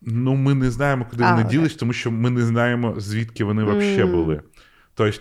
[0.00, 3.64] ну, ми не знаємо, куди А, вони ділись, тому що ми не знаємо, звідки вони
[3.64, 4.12] взагалі Мгм.
[4.12, 4.42] були.
[4.94, 5.18] Тобто,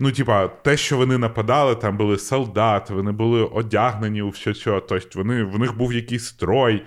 [0.00, 4.80] ну, типа, те, що вони нападали, там були солдати, вони були одягнені у все цього.
[4.80, 6.82] Тобто, вони, в них був якийсь строй,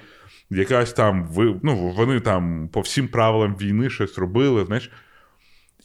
[0.50, 1.30] якась там,
[1.64, 4.92] ну, вони там по всім правилам війни щось робили, знаєш,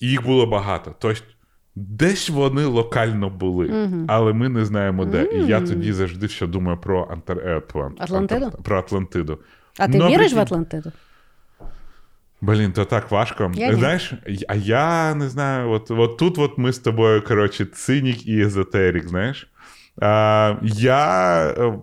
[0.00, 0.94] і їх було багато.
[0.98, 1.20] Тобто,
[1.74, 5.24] десь вони локально були, але ми не знаємо де.
[5.32, 7.38] І я тоді завжди ще думаю про Антар...
[7.38, 8.46] е, Атлантиду?
[8.46, 9.38] Антар- про Атлантиду.
[9.78, 10.38] А ти Ну, віриш в.
[10.38, 10.92] Атлантиду?
[12.40, 13.52] Блін, то так важко.
[13.54, 13.74] Я.
[13.74, 14.12] Знаєш,
[14.48, 19.08] а я не знаю, от, от тут от ми з тобою, коротше, цинік і езотерік,
[19.08, 19.48] знаєш.
[20.02, 21.54] А, я.
[21.58, 21.78] е,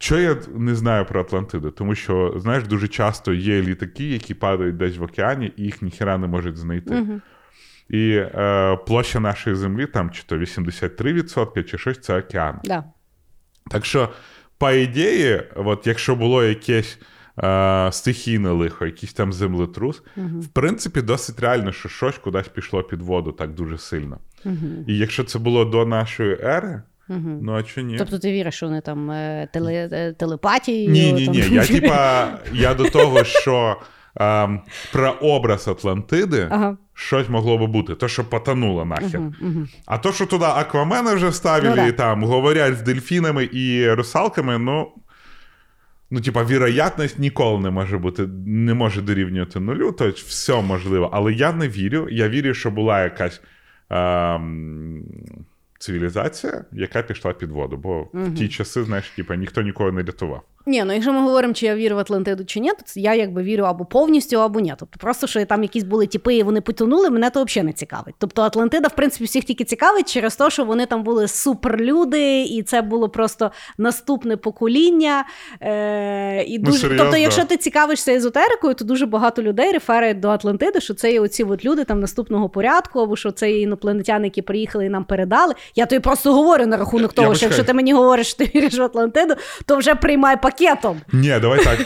[0.00, 1.70] Що я не знаю про Атлантиду?
[1.70, 6.18] Тому що, знаєш, дуже часто є літаки, які падають десь в океані, і їх ніхера
[6.18, 6.94] не можуть знайти.
[7.90, 12.58] І е, площа нашої землі, там чи то 83%, чи щось це океан.
[12.64, 12.84] Да.
[13.70, 14.08] Так що,
[14.58, 16.98] по ідеї, от якщо було якесь
[17.44, 23.02] е, стихійне лихо, якийсь там землетрус, в принципі, досить реально, що щось кудись пішло під
[23.02, 24.18] воду так дуже сильно.
[24.86, 26.82] І якщо це було до нашої ери,
[27.42, 27.96] ну а чи ні?
[27.98, 30.90] Тобто ти віриш, що вони там е, теле, е, телепатією?
[30.90, 31.34] Ні, ні, там?
[31.34, 31.40] ні.
[31.50, 33.76] Я типа, я до того, що
[34.16, 34.60] ем,
[34.92, 36.76] про образ Атлантиди Ага.
[36.94, 37.94] щось могло би бути.
[37.94, 39.20] То, що потонуло нахер.
[39.86, 41.86] А то, що туди Аквамена вже вставили, Ну да.
[41.86, 44.88] і там говорять з дельфінами і русалками, ну.
[46.10, 51.10] Ну, типа, віроятність ніколи не може бути, не може дорівнювати нулю, тобто все можливо.
[51.12, 52.08] Але я не вірю.
[52.10, 53.42] Я вірю, що була якась
[53.92, 54.40] е,
[55.78, 57.76] цивілізація, яка пішла під воду.
[57.76, 60.42] Бо в ті часи, знаєш, типа, ніхто нікого не рятував.
[60.68, 63.14] Ні, ну якщо ми говоримо, чи я вірю в Атлантиду чи ні, то це я
[63.14, 64.74] якби вірю або повністю, або ні.
[64.78, 68.14] Тобто просто, що там якісь були тіпи, і вони потонули, мене то взагалі не цікавить.
[68.18, 72.62] Тобто Атлантида, в принципі, всіх тільки цікавить через те, що вони там були суперлюди, і
[72.62, 75.24] це було просто наступне покоління.
[75.60, 76.78] Е- і Ну, дуже...
[76.78, 77.04] серйозно?
[77.04, 81.20] Тобто, якщо ти цікавишся езотерикою, то дуже багато людей реферять до Атлантиди, що це є
[81.20, 85.04] оці от люди там наступного порядку, або що це є інопланетяни, які приїхали і нам
[85.04, 85.54] передали.
[85.74, 87.50] Я тобі просто говорю на рахунок Я того, що почекаю.
[87.50, 89.34] якщо ти мені говориш, що ти віриш в Атлантиду,
[89.66, 91.00] то вже приймай пакетом.
[91.12, 91.78] Ні, давай так.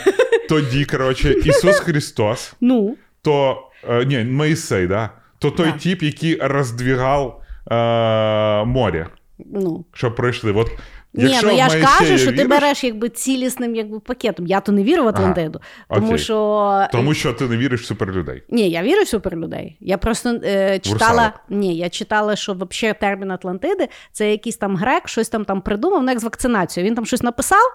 [0.48, 5.10] Тоді, коротше, Ісус Христос, Ну, то е, ні, Моїсей, да?
[5.38, 5.72] то той Да.
[5.78, 9.06] тип, який роздвігав е, море,
[9.38, 9.84] ну.
[9.92, 10.52] щоб пройшли.
[10.52, 10.68] От,
[11.14, 14.46] Ні, ну я ж кажу, що ти береш якби цілісним якби, пакетом.
[14.46, 15.60] Я то не вірю в Атлантиду.
[15.88, 16.86] тому що.
[16.92, 18.42] Тому що ти не віриш в суперлюдей.
[18.48, 19.76] Ні, я вірю в суперлюдей.
[19.80, 21.32] Я просто е, читала.
[21.48, 26.02] Ні, я читала, що взагалі термін Атлантиди це якийсь там грек, щось там там придумав,
[26.02, 26.88] ну як з вакцинацією.
[26.90, 27.66] Він там щось написав,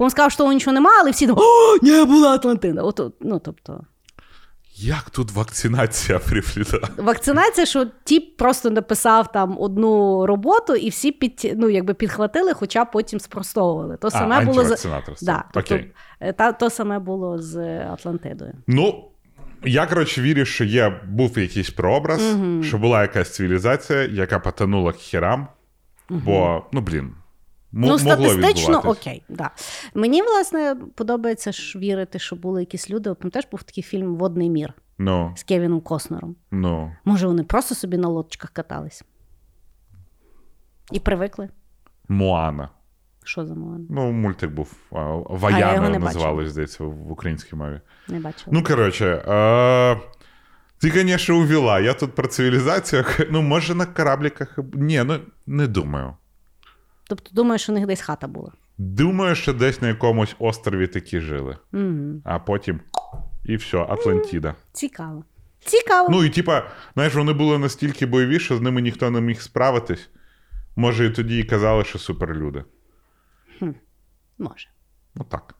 [0.00, 2.82] потім сказав, що того нічого немає, але всі там о, не була Атлантида.
[2.82, 3.80] От, от, ну тобто.
[4.74, 6.82] Як тут вакцинація приплітає?
[6.96, 12.84] Вакцинація, що тіп просто написав там одну роботу, і всі під, ну, якби підхватили, хоча
[12.84, 13.96] потім спростовували.
[13.96, 14.86] То саме а, було з
[15.22, 15.92] да, тобто, Окей.
[16.20, 18.52] е, та, то саме було з Атлантидою.
[18.66, 19.04] Ну,
[19.64, 24.98] я, коротше, вірю, що є, був якийсь прообраз, що була якась цивілізація, яка потонула к
[24.98, 25.46] херам,
[26.08, 27.12] бо, ну, блін,
[27.72, 29.50] ну, статистично, окей, да.
[29.94, 33.14] Мені, власне, подобається ж вірити, що були якісь люди.
[33.14, 36.36] Теж був такий фільм Водний мір Ну, з Кевіном Костнером.
[36.50, 36.92] ну.
[37.04, 39.04] Може, вони просто собі на лодочках катались.
[40.92, 41.48] І привикли.
[42.08, 42.68] Моана.
[43.24, 43.78] Що за мова?
[43.90, 44.72] Ну, мультик був.
[44.92, 47.80] а, Ваяна не називали, здається, в українській мові.
[48.08, 48.46] Не бачила.
[48.52, 50.00] Ну, коротше, е,
[50.78, 51.80] ти, звісно, увела.
[51.80, 53.04] Я тут про цивілізацію.
[53.30, 54.58] Ну, може, на корабліках.
[54.72, 56.14] Ні, ну не думаю.
[57.10, 58.52] Тобто, думаєш, що у них десь хата була.
[58.78, 61.58] Думаю, що десь на якомусь острові такі жили.
[61.72, 62.22] Угу.
[62.24, 62.80] А потім.
[63.44, 64.54] І все, Атлантіда.
[64.72, 65.24] Цікаво.
[65.64, 66.08] Цікаво.
[66.10, 70.08] Ну і типа, знаєш, вони були настільки бойові, що з ними ніхто не міг справитись.
[70.76, 72.64] Може, і тоді і казали, що суперлюди.
[74.38, 74.68] Може.
[75.14, 75.54] Ну так.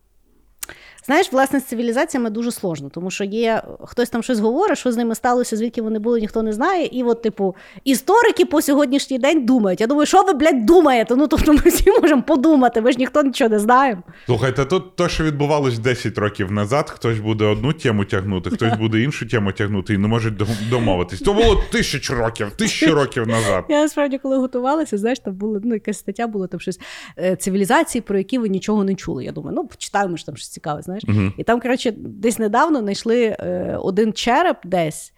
[1.11, 4.97] Знаєш, власне, з цивілізаціями дуже сложно, тому що є хтось там щось говорить, що з
[4.97, 6.87] ними сталося, звідки вони були, ніхто не знає.
[6.93, 9.81] І от, типу, історики по сьогоднішній день думають.
[9.81, 11.17] Я думаю, що ви, блядь, думаєте?
[11.17, 14.03] Ну, тобто ми всі можемо подумати, ми ж ніхто нічого не знаємо.
[14.27, 19.01] Слухайте, тут те, що відбувалось 10 років назад, хтось буде одну тему тягнути, хтось буде
[19.03, 21.21] іншу тему тягнути і не можуть дом- домовитись.
[21.21, 23.65] То було тисяч років, тисячі років назад.
[23.69, 26.81] Я насправді, коли готувалася, знаєш, там була ну, якась стаття була там щось
[27.19, 29.25] е, цивілізації, про які ви нічого не чули.
[29.25, 31.00] Я думаю, ну почитаємо ж там щось цікаве, знаєш.
[31.37, 35.13] І там, коротше, десь недавно знайшли е, один череп десь.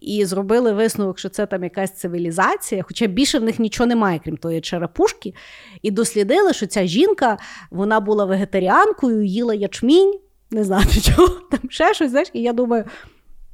[0.00, 4.36] І зробили висновок, що це там якась цивілізація, хоча більше в них нічого немає, крім
[4.36, 5.34] тої черепушки.
[5.82, 7.38] І дослідили, що ця жінка
[7.70, 10.18] вона була вегетаріанкою, їла ячмінь,
[10.50, 12.84] не знаю чого, там ще щось, знаєш, і я думаю,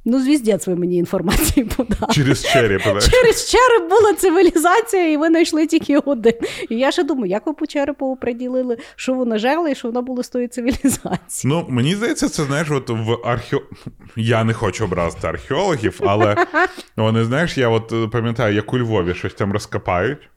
[0.07, 2.13] ну звіздець ви мені інформації подали.
[2.13, 2.81] Через череп.
[2.81, 3.07] знаєш.
[3.07, 6.33] Через череп була цивілізація, і ви знайшли тільки один.
[6.69, 10.01] І я ще думаю, як ви по черепу приділили, що вона жерла і що вона
[10.01, 11.53] була з тої цивілізації.
[11.53, 13.61] Ну, мені здається, це знаєш, от в архео...
[14.15, 16.35] Я не хочу образити археологів, але
[16.97, 20.29] вони, знаєш, я от е, пам'ятаю, як у Львові щось там розкопають,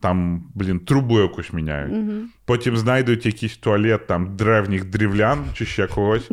[0.00, 1.92] там, блін, трубу якусь міняють.
[2.50, 6.30] Потім знайдуть якийсь туалет там древніх дрівлян чи ще когось.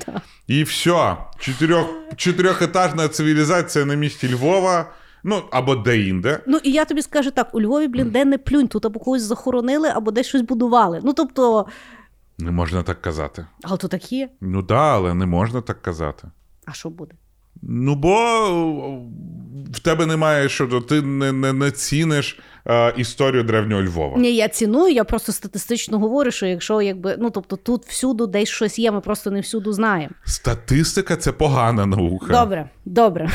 [0.48, 1.18] І все.
[1.40, 1.88] Чотирьох...
[2.16, 4.92] Чотирьохетажна цивілізація на місці Львова,
[5.24, 6.40] ну або де-інде.
[6.48, 9.22] Ну і я тобі скажу так: у Львові, блін, де не плюнь, тут або когось
[9.22, 11.02] захоронили, або десь щось будували.
[11.04, 11.66] Ну тобто,
[12.38, 13.46] Не можна так казати.
[13.64, 14.30] але то так є.
[14.42, 16.28] Ну да, але не можна так казати.
[16.66, 17.16] А що буде?
[17.62, 18.12] Ну, бо
[19.74, 22.40] в тебе немає, що ти не, не, не ціниш
[22.70, 24.18] е, історію древнього Львова.
[24.18, 28.50] Ні, я ціную, я просто статистично говорю, що якщо якби ну тобто тут всюду десь
[28.50, 30.14] щось є, ми просто не всюду знаємо.
[30.26, 32.28] Статистика це погана наука.
[32.32, 33.30] Добре, добре.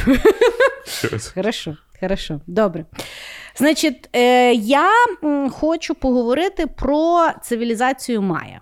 [1.35, 2.85] Хорошо, хорошо, добре.
[3.57, 4.91] Значить, е, я
[5.51, 8.61] хочу поговорити про цивілізацію Майя.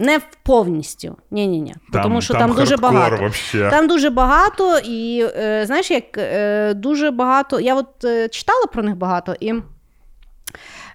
[0.00, 1.16] Не повністю.
[1.30, 1.74] Ні-ні-ні.
[1.92, 3.16] Там- Тому що там там, дуже багато.
[3.16, 3.68] вообще.
[3.70, 7.60] Там дуже багато, і е, знаєш, як е, дуже багато.
[7.60, 9.54] Я от е, читала про них багато, і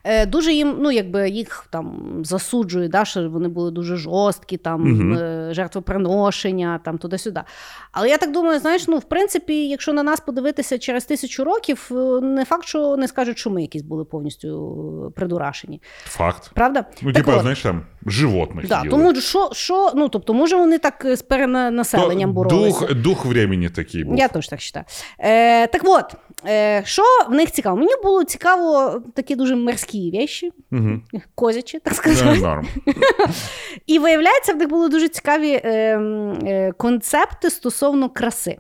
[0.04, 5.14] е, дуже їм, ну, якби їх там засуджують, да, що вони були дуже жорсткі, там,
[5.14, 7.42] е, жертвоприношення, там, туди-сюди.
[7.92, 11.90] Але я так думаю, знаєш, ну, в принципі, якщо на нас подивитися через тисячу років,
[11.92, 15.82] е, не факт, що не скажуть, що ми якісь були повністю придурашені.
[16.04, 16.52] Факт.
[16.54, 16.86] Правда?
[17.02, 18.90] Ну, типа, знаєш, там животних Да, їли.
[18.90, 22.80] тому що, що, ну, тобто, може, вони так з перенаселенням То боролися.
[22.80, 24.18] дух, дух времени такий був.
[24.18, 24.86] Я теж так вважаю.
[25.20, 26.16] Е, так от,
[26.48, 27.78] е, що в них цікаво?
[27.78, 31.02] Мені було цікаво такі дуже морські речі, Угу.
[31.36, 32.40] козячі, так сказати.
[32.40, 32.68] Норм.
[33.88, 35.70] І виявляється, в них були дуже цікаві е,
[36.44, 38.58] е, концепти стосовно краси.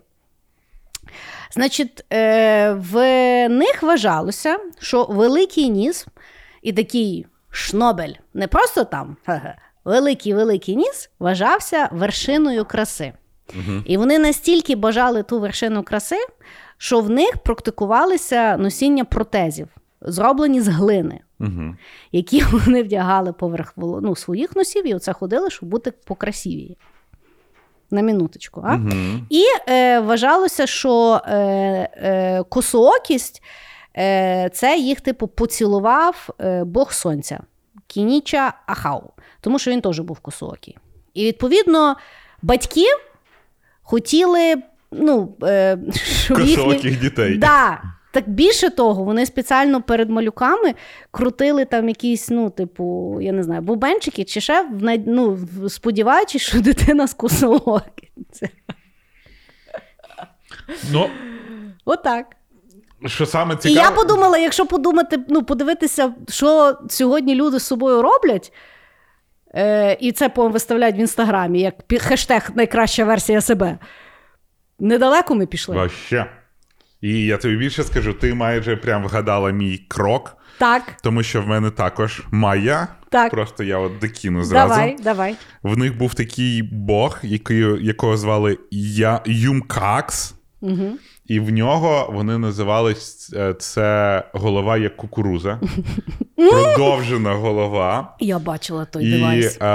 [1.53, 2.95] Значить, е, в
[3.49, 6.07] них вважалося, що великий ніс
[6.61, 7.25] і такий
[7.55, 9.17] шнобель, не просто там,
[9.85, 13.13] великий великий ніс вважався вершиною краси.
[13.85, 16.17] І вони настільки бажали ту вершину краси,
[16.77, 19.67] що в них практикувалися носіння протезів,
[20.01, 21.75] зроблені з глини Угу.
[22.11, 26.77] які вони вдягали поверх ну, своїх носів, і оце ходили, щоб бути покрасиві.
[27.91, 28.61] На минуточку.
[28.65, 28.75] А?
[28.75, 28.91] Угу.
[29.29, 31.35] І е, вважалося, що е,
[31.97, 33.43] е, косоокість
[34.53, 37.39] це їх, типу, поцілував е, Бог Сонця
[37.87, 40.77] Кініча Ахау, тому що він теж був косоокий.
[41.13, 41.95] І відповідно
[42.41, 42.85] батьки
[43.81, 44.55] хотіли,
[44.91, 46.91] ну, е, щоб їхні...
[46.91, 47.37] Дітей.
[47.37, 47.81] Да.
[48.11, 50.75] Так більше того, вони спеціально перед малюками
[51.11, 54.69] крутили там якісь, ну, типу, я не знаю, бубенчики чи ще
[55.05, 55.39] ну,
[55.69, 58.49] сподіваючись, що дитина з косоокінця.
[60.91, 61.09] Ну,
[61.85, 62.35] Отак.
[63.05, 68.53] Що саме І я подумала, якщо подумати, ну, подивитися, що сьогодні люди з собою роблять,
[69.55, 73.77] е, і це по виставляють в інстаграмі, як хештег найкраща версія себе.
[74.79, 75.75] Недалеко ми пішли.
[75.75, 76.25] Вообще.
[77.01, 81.47] І я тобі більше скажу, ти майже прям вгадала мій крок, Так, тому що в
[81.47, 82.87] мене також Майя.
[83.09, 83.31] Так.
[83.31, 84.69] Просто я от докину зразу.
[84.69, 85.35] давай, давай.
[85.63, 90.35] В них був такий бог, який, якого звали Я, Юмкакс.
[90.61, 90.97] Угу.
[91.25, 95.59] І в нього вони називались е, це голова як кукуруза.
[96.35, 98.15] Продовжена голова.
[98.19, 99.57] Я бачила той І девайс.
[99.61, 99.65] е,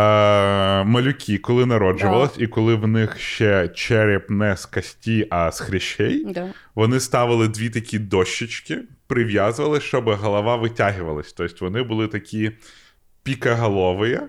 [0.85, 6.25] малюки, коли народжувались, і коли в них ще череп не з кості, а з хрящей,
[6.33, 6.47] Да.
[6.75, 11.33] вони ставили дві такі дощечки, прив'язували, щоб голова витягувалась.
[11.33, 12.51] Тобто вони були такі
[13.23, 14.21] пікоголові,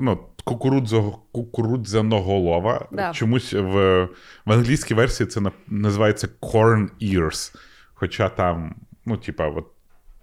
[0.00, 2.86] ну, кукурудзо, кукурудзяноголова.
[2.92, 3.12] Да.
[3.12, 4.04] Чомусь в,
[4.46, 7.54] в англійській версії це на- називається corn ears.
[7.94, 8.74] Хоча там,
[9.06, 9.66] ну, типа, от,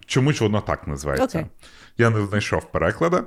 [0.06, 1.38] чомусь воно так називається.
[1.38, 1.46] Окей.
[1.98, 3.18] Я не знайшов перекладу.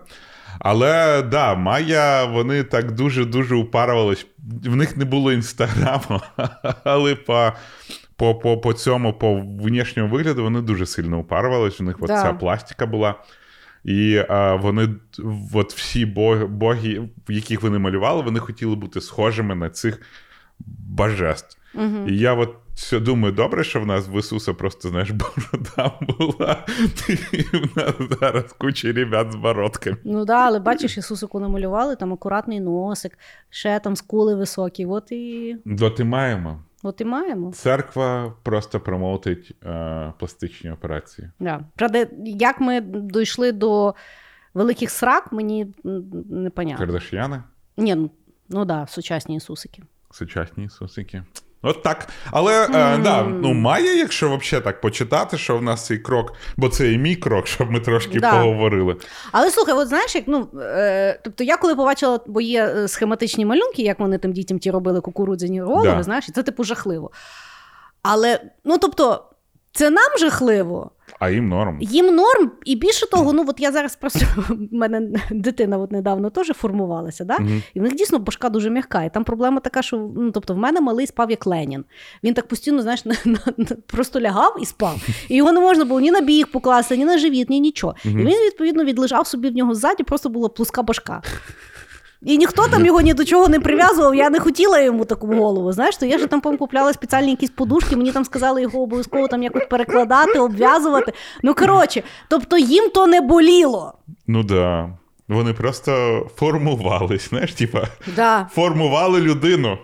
[0.60, 4.28] Але да, Майя, вони так дуже-дуже упарувались.
[4.66, 6.22] В них не було інстаграму,
[6.84, 7.54] але по,
[8.16, 11.82] по, по, по цьому, по внішньому вигляду, вони дуже сильно упарувались.
[11.82, 12.22] У них от Да.
[12.24, 13.16] ця пластика була.
[13.86, 14.90] І а, вони,
[15.54, 20.02] от всі боги, боги, яких вони малювали, вони хотіли бути схожими на цих
[20.90, 21.58] божеств.
[21.76, 22.08] Угу.
[22.08, 26.66] І я от все думаю, добре, що в нас в Ісуса просто, знаєш, борода була.
[27.32, 29.98] І в нас зараз куча ребят з бородками.
[30.04, 33.18] Ну да, але бачиш, Ісусику намалювали, там акуратний носик,
[33.50, 34.86] ще там скули високі.
[34.86, 36.60] От і, От і маємо.
[36.86, 37.52] От і маємо.
[37.52, 41.30] Церква просто промоутить е, пластичні операції.
[41.40, 41.62] Да.
[41.76, 43.96] Правда, як ми дійшли до
[44.54, 45.74] великих срак, мені
[46.30, 46.86] не понятно.
[46.86, 47.44] Кардаш'яни,
[47.78, 48.10] Ні, ну,
[48.50, 49.84] ну да, сучасні Ісусики.
[50.12, 51.24] сучасні ісусики.
[51.66, 52.08] От так.
[52.32, 56.70] Але е, да, ну, має, якщо взагалі так почитати, що в нас цей крок, бо
[56.70, 58.32] це і мій крок, щоб ми трошки Да.
[58.32, 58.96] поговорили.
[59.32, 63.46] Але слухай, от знаєш, як ну е, тобто я коли побачила, бо є е, схематичні
[63.46, 66.04] малюнки, як вони тим дітям ті робили кукурудзяні голови, Да.
[66.04, 67.12] знаєш, це типу жахливо.
[68.04, 69.24] Але ну тобто,
[69.74, 70.92] це нам жахливо.
[71.20, 71.78] А їм норм.
[71.82, 76.30] Їм норм, і більше того, ну от я зараз просто в мене дитина от недавно
[76.30, 77.40] теж формувалася, да?
[77.40, 77.64] Мгм.
[77.74, 79.04] і в них дійсно башка дуже м'яка.
[79.04, 81.86] І там проблема така, що ну, тобто, в мене малий спав як Ленін.
[82.24, 85.08] Він так постійно, знаєш, на, на, на- просто лягав і спав.
[85.30, 87.96] І його не можна було ні на бік покласти, ні на живіт, ні нічого.
[88.06, 91.22] І він, відповідно, відлежав собі в нього ззаді, просто була плоска башка.
[92.22, 95.72] І ніхто там його ні до чого не прив'язував, я не хотіла йому таку голову.
[95.72, 99.28] Знаєш, то я ж там по купляла спеціальні якісь подушки, мені там сказали його обов'язково
[99.28, 101.14] там якось перекладати, обв'язувати.
[101.44, 103.94] Ну коротше, тобто їм то не боліло.
[104.28, 104.90] Ну да.
[105.28, 105.92] Вони просто
[106.36, 108.48] формувались, знаєш, типа, Да.
[108.52, 109.78] формували людину.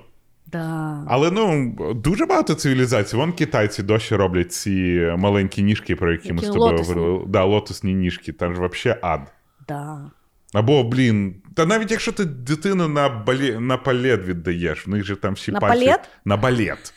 [0.47, 0.97] Да.
[1.07, 3.15] Але ну дуже багато цивілізацій.
[3.17, 6.93] Вон китайці досі роблять ці маленькі ніжки, про які, ми з тобою лотосні.
[6.95, 7.25] говорили.
[7.27, 9.19] Да, лотосні ніжки, там ж взагалі ад.
[9.67, 10.11] Да.
[10.53, 13.59] Або, блін, та навіть якщо ти дитину на балі...
[13.59, 15.85] на балет віддаєш, в них же там всі На пальці.
[15.85, 16.09] балет?
[16.25, 16.93] На балет.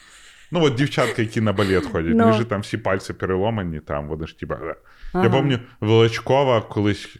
[0.50, 2.26] Ну, от дівчатка, які на балет ходять, в Ну.
[2.26, 4.54] них же там всі пальці переломані, там вони ж типа.
[5.12, 5.24] Ага.
[5.24, 7.16] Я пам'ятаю, Величкова колись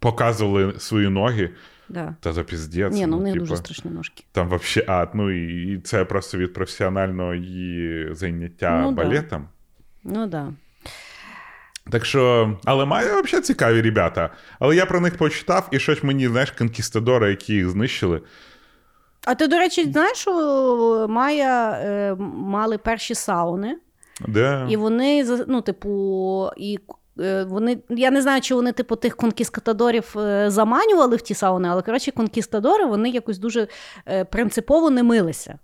[0.00, 1.50] показували свої ноги,
[1.88, 2.14] Да.
[2.20, 2.92] та за піздець.
[2.94, 4.24] Ні, ну в них типа, дуже страшні ножки.
[4.32, 5.10] Там вообще ад.
[5.14, 9.02] Ну і, і це просто від професіонального її заняття Ну, да.
[9.04, 9.48] балетом.
[10.04, 10.52] Ну да.
[11.90, 14.30] Так що, але має взагалі цікаві ребята.
[14.58, 18.22] Але я про них почитав, і щось мені, знаєш, конкістадори, які їх знищили.
[19.24, 23.78] А ти, до речі, знаєш, що Майя е, мали перші сауни,
[24.28, 24.66] Де?
[24.68, 26.78] і вони ну, типу, і
[27.20, 27.78] е, вони.
[27.88, 32.10] Я не знаю, чи вони, типу, тих конкістадорів е, заманювали в ті сауни, але коротше,
[32.10, 33.68] конкістадори вони якось дуже
[34.08, 35.58] е, принципово не милися.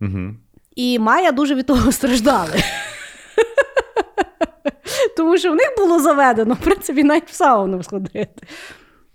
[0.00, 0.34] Угу.
[0.76, 2.54] І Майя дуже від того страждали.
[5.16, 8.28] Тому що в них було заведено, в принципі, навіть в сауну сходити.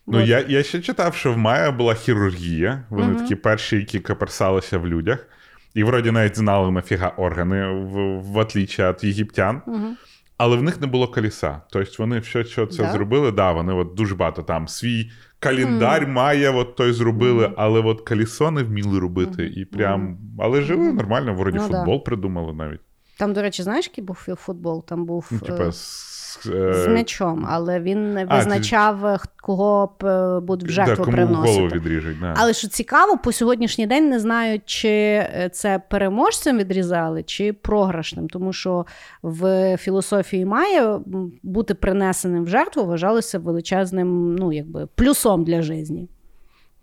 [0.08, 0.28] Ну, От.
[0.28, 2.84] я, я ще читав, що в Майя була хірургія.
[2.89, 3.16] Вони Мгм.
[3.22, 5.28] такі перші, які каперсалися в людях.
[5.74, 9.62] І вроді навіть знали нафіга органи, в, в отличие від єгиптян.
[9.68, 9.97] Мгм.
[10.38, 11.62] Але в них не було коліса.
[11.72, 12.91] Тобто вони все, що це Да?
[12.91, 17.54] зробили, да, вони от дуже багато там свій календар має, от той зробили, Мгм.
[17.58, 19.45] але от колесо не вміли робити.
[19.56, 21.78] І прям, але жили нормально, вроді Ну, да.
[21.78, 22.82] футбол придумали навіть.
[23.18, 24.86] Там, до речі, знаєш, який був футбол?
[24.86, 29.20] Там був Ну, е, типа, з, е, з м'ячом, але він не А, визначав, е,
[29.41, 31.59] кого б будуть в да, жертву кому приносити.
[31.59, 32.20] голову відріжуть.
[32.20, 32.34] Да.
[32.38, 38.53] Але що цікаво, по сьогоднішній день не знаю, чи це переможцем відрізали, чи програшним, тому
[38.53, 38.86] що
[39.24, 46.09] в філософії Майя м, бути принесеним в жертву вважалося величезним, ну якби плюсом для житті.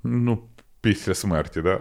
[0.04, 0.38] Ну,
[0.80, 1.80] після смерті, да.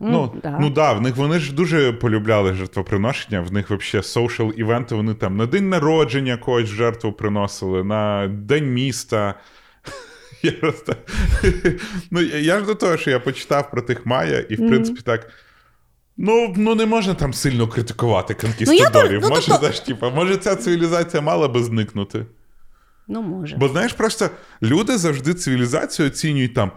[0.00, 0.58] Ну, Ну, да.
[0.60, 3.40] ну да, в них вони ж дуже полюбляли жертвоприношення.
[3.40, 4.94] В них взагалі соушал івенти.
[4.94, 9.34] Вони там на день народження когось жертву приносили, на день міста.
[10.42, 10.94] Я просто...
[12.10, 15.30] ну, я ж до того, що я почитав про тих Майя, і в принципі так.
[16.16, 19.20] Ну, ну не можна там сильно критикувати Ну, конкістадорів.
[19.20, 22.26] теж- ну, може, тобто- типа, може, ця цивілізація мала би зникнути.
[23.08, 23.56] Ну, може.
[23.56, 24.30] Бо знаєш, просто
[24.62, 26.72] люди завжди цивілізацію оцінюють там.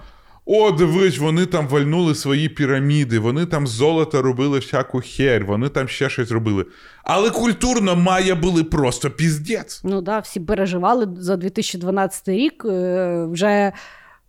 [0.54, 5.70] О, дивись, вони там вальнули свої піраміди, вони там з золота робили всяку херь, вони
[5.70, 6.66] там ще щось робили.
[7.04, 9.82] Але культурно має були просто піздець.
[9.84, 13.72] Ну да, всі переживали за 2012 рік е, вже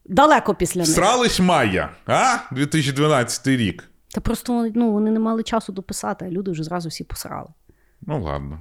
[0.04, 0.90] далеко після них.
[0.90, 2.36] Срались Майя, а?
[2.52, 3.84] 2012 рік.
[4.14, 7.48] Та просто ну, вони не мали часу дописати, а люди вже зразу всі посрали.
[8.06, 8.58] Ну ладно.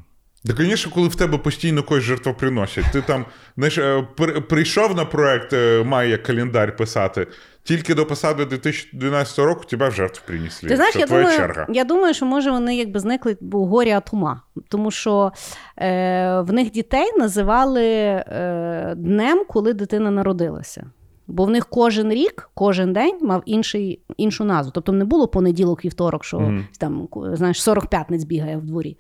[0.48, 3.26] Та, звісно, коли в тебе постійно когось жертвоприносять, ти там
[3.58, 7.28] знаєш, е, при- прийшов на проект е, Майя календар писати,
[7.64, 10.70] тільки до посади 2012 року тебе в жертву принесли.
[10.70, 11.66] Ти знаєш, Це я твоя думаю, черга.
[11.70, 14.42] я думаю, що може вони якби зникли бо горі от ума.
[14.70, 15.32] Тому що
[15.78, 20.86] е, в них дітей називали е, днем, коли дитина народилася.
[21.28, 24.72] Бо в них кожен рік, кожен день мав інший, іншу назву.
[24.76, 26.68] Тобто не було понеділок, вівторок, що Мгм.
[26.80, 28.98] там знаєш, 40 п'ятниць бігає в дворі.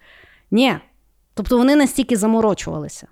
[0.51, 0.73] Ні.
[1.41, 3.07] Тобто вони настільки заморочувалися.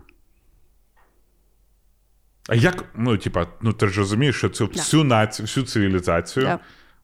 [2.49, 6.59] А як, ну, типа, ну ти ж розумієш, що цю всю націю, всю цивілізацію Да.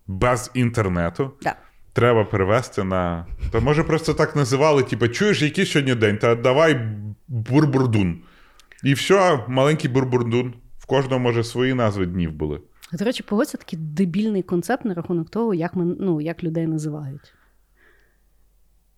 [0.08, 1.56] без інтернету Да.
[1.94, 3.26] треба перевести на.
[3.52, 6.92] Та може просто так називали, типа, чуєш, який сьогодні день, та давай
[7.28, 8.22] бурбурдун.
[8.84, 10.54] І все, маленький бурбурдун.
[10.80, 12.62] В кожного, може, свої назви днів були.
[12.94, 17.34] До речі, погодься такий дебільний концепт на рахунок того, як ми ну, як людей називають.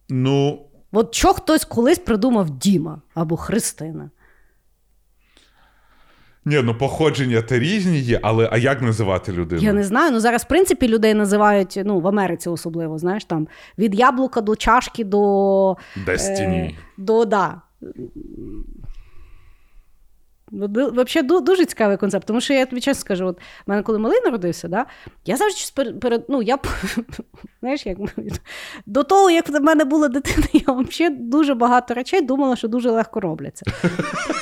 [0.10, 4.10] Ну, От що хтось колись придумав Діма або Христина.
[6.46, 9.62] ні, ну походження та різні є, але а як називати людину?
[9.62, 10.12] Я не знаю.
[10.12, 14.56] Ну зараз, в принципі, людей називають ну, в Америці особливо, знаєш, там від яблука до
[14.56, 15.72] чашки до.
[16.08, 16.70] Destiny.
[16.70, 17.62] Е, до да.
[20.52, 24.22] Вообще дуже цікавий концепт, тому що я тобі чесно скажу, от в мене коли малий
[24.26, 24.86] народився, да,
[25.26, 26.58] я завжди перед, перед ну, я
[27.60, 27.98] знаєш, як
[28.86, 32.91] до того, як в мене була дитина, я взагалі дуже багато речей думала, що дуже
[32.91, 33.66] легко робляться.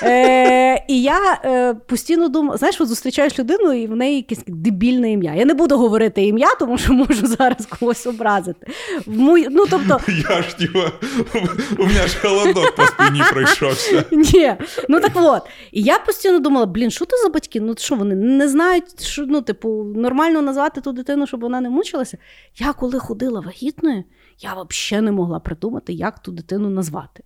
[0.04, 5.12] Е, і я е, постійно думала, знаєш, от зустрічаєш людину, і в неї якесь дебільне
[5.12, 5.34] ім'я.
[5.34, 8.68] Я не буду говорити ім'я, тому що можу зараз когось образити.
[9.06, 10.00] В мой- ну, тобто,
[10.30, 10.56] Я ж
[11.78, 14.04] у мене ж холодок по спині пройшовся.
[14.12, 14.56] Ні,
[14.90, 15.42] ну так от.
[15.72, 17.62] І я постійно думала: блін, що це за батьки?
[17.62, 21.70] Ну що вони не знають, що ну, типу, нормально назвати ту дитину, щоб вона не
[21.70, 22.18] мучилася.
[22.56, 24.04] Я коли ходила вагітною,
[24.40, 27.24] я взагалі не могла придумати, як ту дитину назвати.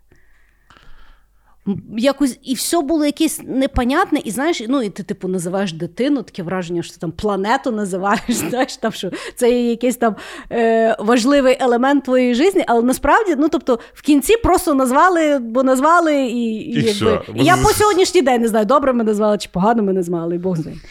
[1.97, 6.43] Якось і все було якесь непонятне, і знаєш, ну і ти, типу, називаєш дитину, таке
[6.43, 10.15] враження, що ти там планету називаєш, знаєш, там, що це є якийсь там
[10.51, 16.23] е, важливий елемент твоєї житті, але насправді, ну тобто, в кінці просто назвали, бо назвали,
[16.23, 17.21] і, і, І якби.
[17.35, 20.39] І я по сьогоднішній день не знаю, добре мене звали чи погано мене звали, і
[20.39, 20.81] Бог з ним.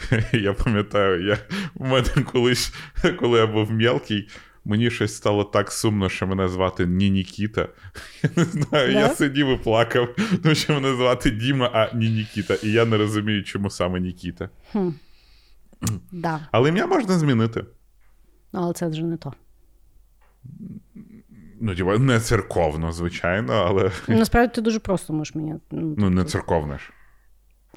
[0.32, 1.38] Я пам'ятаю, я,
[1.74, 2.72] у мене колись,
[3.20, 4.28] коли я був мелкий,
[4.66, 7.68] мені щось стало так сумно, що мене звати не Нікіта.
[8.22, 9.00] Я не знаю, Да?
[9.00, 10.08] я сидів і плакав,
[10.42, 12.54] тому що мене звати Діма, а не Нікіта.
[12.54, 14.48] І я не розумію, чому саме Нікіта.
[14.72, 14.88] Хм.
[16.12, 16.48] Да.
[16.52, 17.64] Але ім'я можна змінити.
[18.52, 19.32] Ну, але це вже не то.
[21.60, 23.90] Ну, типа, не церковно, звичайно, але.
[24.08, 25.62] Насправді ти дуже просто можеш міняти.
[25.70, 26.90] Ну, не церковне ж.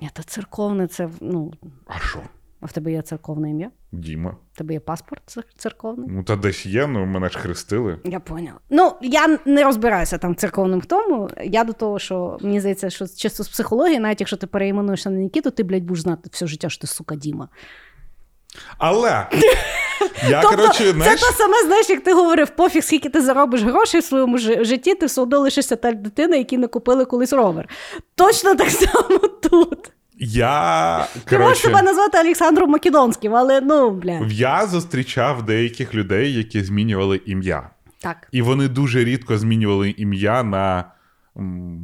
[0.02, 1.54] Ні, та церковне це, ну.
[1.88, 2.20] А що?
[2.62, 3.72] А в тебе є церковне ім'я?
[3.92, 4.36] Діма.
[4.54, 6.10] В тебе є паспорт цер- церковний?
[6.12, 8.00] Ну, та десь є, ну мене ж хрестили.
[8.04, 8.60] Я поняла.
[8.70, 11.30] Ну, я не розбираюся там в тому.
[11.44, 15.18] Я до того, що мені здається, що чисто з психології, навіть якщо ти переіменуєшся на
[15.18, 17.50] Нікіту, ти, блядь, будеш знати все життя, що ти сука Діма.
[18.78, 19.28] Але
[20.30, 23.62] я, тобто, коротше, знаєш, це те саме, знаєш, як ти говорив, пофіг, скільки ти заробиш
[23.64, 27.70] грошей в своєму житті, ти все одно лишишся та дитина, які не купили колись ровер.
[28.16, 29.92] Точно так само тут.
[30.20, 34.22] Я Ти можеш себе назвати Олександром Македонським, але ну, бля.
[34.30, 37.70] я зустрічав деяких людей, які змінювали ім'я.
[38.00, 38.28] Так.
[38.32, 40.84] І вони дуже рідко змінювали ім'я на
[41.38, 41.80] м,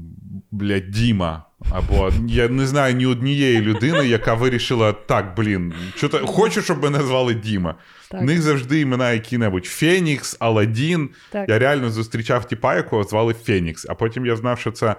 [0.52, 1.44] блядь, Діма.
[1.72, 6.84] Або я не знаю ні однієї людини, яка вирішила так, блін, що то хочу, щоб
[6.84, 7.76] мене звали Діма.
[8.12, 8.22] Так.
[8.22, 11.10] В них завжди імена які-небудь Фенікс, Аладдін.
[11.32, 11.50] Так.
[11.50, 13.86] Я реально зустрічав тіпа, якого звали Фенікс.
[13.90, 14.96] А потім я знав, що це е,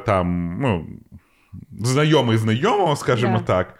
[0.00, 0.86] там, ну,
[1.84, 3.44] знайомий знайомого, скажімо Да.
[3.44, 3.74] так.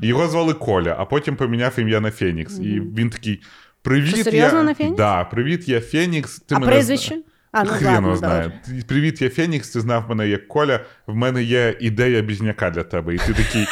[0.00, 2.58] Його звали Коля, а потім поміняв ім'я на Фенікс.
[2.58, 3.40] І він такий:
[3.82, 4.64] Привіт, Що, серйозно я...
[4.64, 4.96] на Фенікс?
[4.96, 6.38] Да, привіт, я Фенікс.
[6.38, 7.18] Ти А мене прізвище?
[7.52, 8.42] А, ну Хрен ладно, знає.
[8.66, 8.82] добре.
[8.82, 10.80] Привіт, я Фенікс, ти знав мене як Коля.
[11.06, 13.14] В мене є ідея бізняка для тебе.
[13.14, 13.66] І ти такий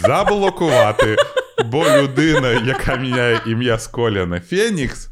[0.00, 1.16] заблокувати,
[1.66, 5.08] бо людина, яка міняє ім'я з Коля на Фенікс,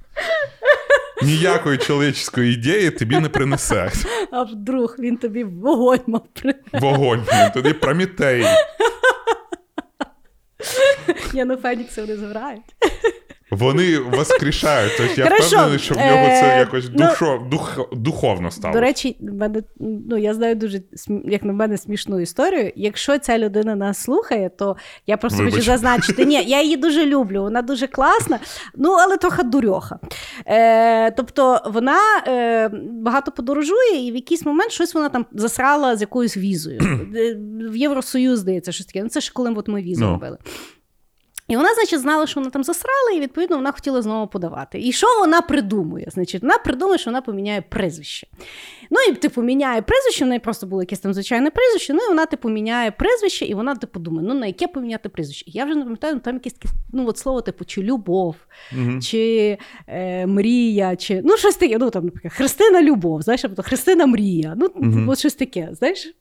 [1.23, 3.93] ніякої чоловічської ідеї тобі не принесе.
[4.31, 6.79] А вдруг він тобі вогонь мав принести.
[6.79, 8.45] Вогонь, він тоді Промітей.
[11.33, 12.63] Я на Фенікси вони зграють.
[13.59, 14.93] Вони воскрешають.
[14.97, 17.09] Тобто я Хорошо, впевнений, що в нього це е, якось ну,
[17.51, 18.75] дух, духовно стало.
[18.75, 20.81] До речі, мене, ну, я знаю дуже,
[21.25, 22.73] як на мене, смішну історію.
[22.77, 24.77] Якщо ця людина нас слухає, то
[25.07, 25.55] я просто Вибач.
[25.55, 26.25] хочу зазначити.
[26.25, 28.39] Ні, я її дуже люблю, вона дуже класна,
[28.75, 29.99] ну, але трохи дурьоха.
[30.47, 31.99] Е, тобто вона
[32.29, 36.81] е, багато подорожує, і в якийсь момент щось вона там засрала з якоюсь візою.
[37.17, 37.37] Е,
[37.71, 39.03] в Євросоюз, здається, щось таке.
[39.03, 40.11] Ну, це ж коли от ми візу Ну.
[40.11, 40.39] робили.
[41.49, 44.81] І вона, значить, знала, що вона там засрала, і відповідно вона хотіла знову подавати.
[44.81, 46.07] І що вона придумує?
[46.09, 48.27] Значить, вона придумує, що вона поміняє прізвище.
[48.91, 51.93] Ну і типу міняє прізвище, в неї просто було якесь там звичайне прізвище.
[51.93, 55.45] Ну і вона типу міняє прізвище, і вона типу думає, ну на яке поміняти прізвище?
[55.49, 58.37] Я вже не пам'ятаю, ну там якесь таке, ну от слово, типу, чи любов,
[58.73, 59.03] Мгм.
[59.03, 61.79] чи е, мрія, чи ну щось таке.
[61.79, 64.55] Ну там, наприклад, Христина Любов, знаєш, або Христина Мрія.
[64.57, 65.09] Ну, Мгм.
[65.09, 66.15] от щось таке, знаєш.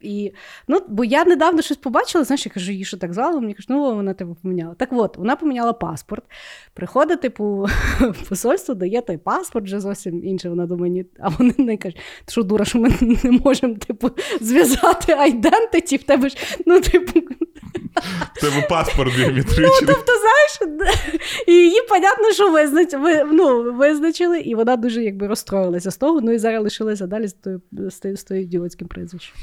[0.00, 0.32] І,
[0.68, 3.70] ну, бо я недавно щось побачила, знаєш, я кажу, її що так звали, мені кажуть,
[3.70, 4.74] ну вона типу поміняла.
[4.74, 6.24] Так от, вона поміняла паспорт.
[6.74, 7.68] Приходить, типу,
[8.00, 10.48] в посольство, дає той паспорт, вже зовсім інше.
[10.48, 11.04] Вона думає, ні.
[11.20, 14.10] А вони не кажуть, ти що дура, що ми не можемо, типу,
[14.40, 16.36] зв'язати айдентиті, в тебе ж,
[16.66, 17.20] ну, типу,
[18.40, 19.66] тебе паспорт біометричний.
[19.82, 20.80] Ну, тобто, знаєш,
[21.46, 22.94] і її, понятно, що визнач...
[22.94, 27.28] ви, ну, визначили, і вона дуже якби розстроїлася з того, ну і зараз лишилася далі
[27.28, 27.60] з тою,
[27.90, 29.34] з тою, з тою ідіотським прізвищем.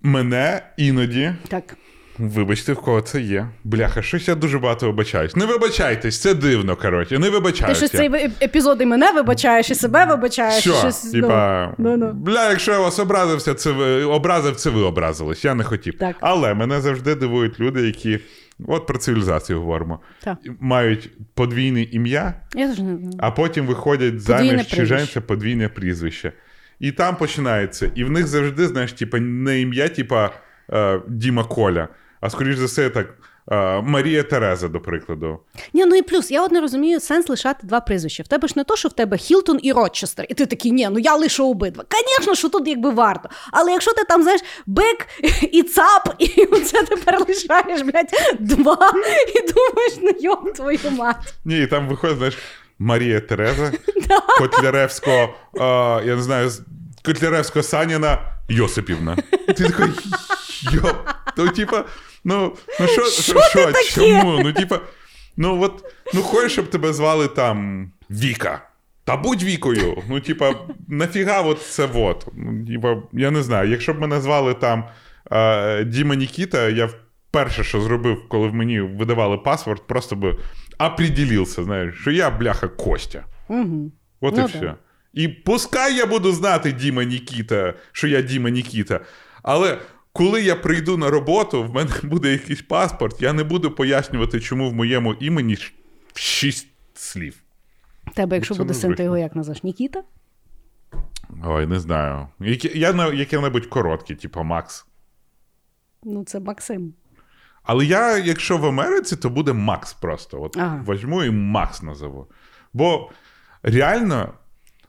[0.00, 1.34] Мене іноді.
[1.48, 1.76] Так.
[2.18, 3.48] Вибачте, в кого це є.
[3.64, 5.36] Бляха, щось я дуже багато вибачаюсь.
[5.36, 7.18] Не вибачайтесь, це дивно, коротше.
[7.18, 7.78] Не Ти вибачаюсь.
[7.78, 8.00] щось я.
[8.00, 10.60] цей епізод і мене вибачаєш, і себе вибачаєш.
[10.60, 10.72] Що?
[10.74, 12.12] щось, Типа, ну, ну.
[12.12, 15.44] бля, якщо я вас образився, це ви образив, це ви образились.
[15.44, 15.98] Я не хотів.
[15.98, 16.16] Так.
[16.20, 18.18] Але мене завжди дивують люди, які.
[18.66, 20.00] От про цивілізацію говоримо.
[20.24, 20.38] Так.
[20.60, 25.20] Мають подвійне ім'я, Я теж не а потім виходять заміж чи прізвище.
[25.20, 26.32] подвійне прізвище.
[26.80, 27.90] І там починається.
[27.94, 30.30] І в них завжди, знаєш, типа, не ім'я, типа
[30.72, 31.88] е, Діма Коля,
[32.26, 33.06] а скоріш за все, так.
[33.82, 35.38] Марія Тереза, до прикладу.
[35.72, 38.22] Ні, ну і плюс, я от не розумію сенс лишати два прізвища.
[38.22, 40.88] В тебе ж не то, що в тебе Хілтон і Рочестер, і ти такий, ні,
[40.92, 41.84] ну я лишу обидва.
[42.18, 43.28] Звісно, що тут якби варто.
[43.52, 45.06] Але якщо ти там, знаєш, бик
[45.52, 48.10] і цап, і оце тепер лишаєш, блядь,
[48.40, 48.92] два,
[49.34, 51.34] і думаєш, ну йом твою мать.
[51.44, 52.38] Ні, там виходить, знаєш,
[52.78, 53.72] Марія Тереза,
[54.38, 55.34] Котляревського,
[56.04, 56.50] я не знаю,
[57.04, 58.18] Котляревського Саніна
[58.48, 59.16] Йосипівна.
[59.46, 59.86] Ти такий,
[60.72, 60.94] йо,
[61.36, 61.84] ну, типа,
[62.26, 63.84] ну, ну що, що, що, таке?
[63.84, 64.40] чому?
[64.44, 64.80] Ну, типа,
[65.36, 68.62] ну от, ну хочеш, щоб тебе звали там Віка.
[69.04, 70.02] Та будь вікою.
[70.08, 70.54] Ну, типа,
[70.88, 72.26] нафіга от це от.
[72.36, 74.84] Ну, типа, я не знаю, якщо б мене звали там
[75.32, 76.88] е, Діма Нікіта, я
[77.30, 80.36] перше, що зробив, коли в мені видавали паспорт, просто би
[80.78, 83.24] определився, знаєш, що я бляха Костя.
[83.48, 83.92] Угу.
[84.20, 84.44] От Ну і да.
[84.44, 84.74] все.
[85.12, 89.00] І пускай я буду знати Діма Нікіта, що я Діма Нікіта.
[89.42, 89.78] Але
[90.16, 94.70] коли я прийду на роботу, в мене буде якийсь паспорт, я не буду пояснювати, чому
[94.70, 95.56] в моєму імені
[96.14, 97.42] шість слів.
[98.14, 99.62] Тебе, якщо Це буде син, ти його як назвеш?
[99.62, 100.02] Нікіта?
[101.44, 102.28] Ой, не знаю.
[102.74, 104.86] Я на яке-небудь коротке, типу Макс.
[106.04, 106.94] Ну, це Максим.
[107.62, 110.42] Але я, якщо в Америці, то буде Макс просто.
[110.42, 110.82] От Ага.
[110.86, 112.26] возьму і Макс назову.
[112.72, 113.10] Бо
[113.62, 114.34] реально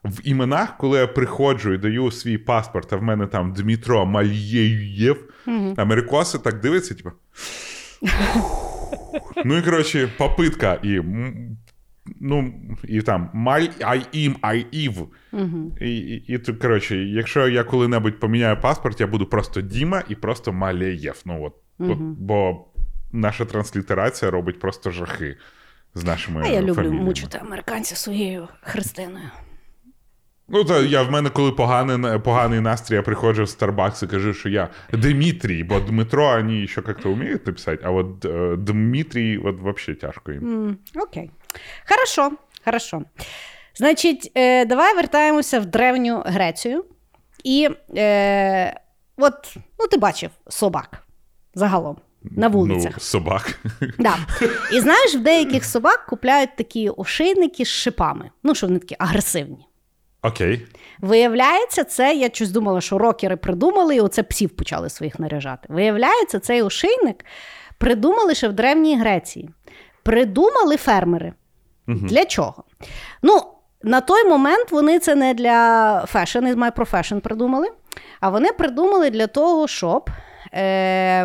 [0.10, 5.34] в іменах, коли я приходжу і даю свій паспорт, а в мене там Дмитро Мальєєв,
[5.78, 7.12] америкоси так дивляться, типу.
[9.45, 11.01] Ну і коротше, попитка і.
[12.20, 12.53] Ну,
[12.84, 15.08] і там маль ай ім ай ів.
[15.82, 20.53] І, і, і коротше, якщо я коли-небудь поміняю паспорт, я буду просто Діма і просто
[20.53, 21.22] Малеєв.
[21.26, 21.53] Ну, от,
[21.89, 22.66] от, бо
[23.12, 25.38] наша транслітерація робить просто жахи
[25.95, 26.41] з нашими.
[26.45, 27.05] А я люблю фаміліями.
[27.05, 29.30] мучити американців своєю Христиною.
[30.49, 34.33] Ну, то я в мене, коли поганий, поганий настрій, я приходжу в Starbucks і кажу,
[34.33, 39.55] що я Дмитрій, бо Дмитро вони ще як-то вміють написати, а от е, Дмитрій, от
[39.55, 40.77] взагалі тяжко їм.
[40.95, 41.31] Окей.
[41.89, 42.31] Хорошо,
[42.65, 43.01] хорошо.
[43.75, 46.85] Значить, е, давай вертаємося в древню Грецію.
[47.43, 48.79] І е,
[49.17, 51.03] от, ну, ти бачив собак
[51.55, 52.91] загалом на вулицях.
[52.93, 53.59] Ну, собак.
[53.99, 54.17] Да.
[54.73, 58.29] І знаєш, в деяких собак купляють такі ошейники з шипами.
[58.43, 59.66] Ну, що вони такі агресивні.
[60.28, 60.67] Окей.
[60.99, 65.67] Виявляється, це я щось думала, що рокери придумали, і оце псів почали своїх наряжати.
[65.71, 67.25] Виявляється, цей ошейник
[67.78, 69.49] придумали ще в Древній Греції.
[70.03, 71.34] Придумали фермери.
[71.88, 72.63] Для чого?
[73.21, 73.41] Ну,
[73.84, 77.67] на той момент вони це не для fashion, is my profession придумали,
[78.19, 80.09] а вони придумали для того, щоб
[80.51, 80.63] е,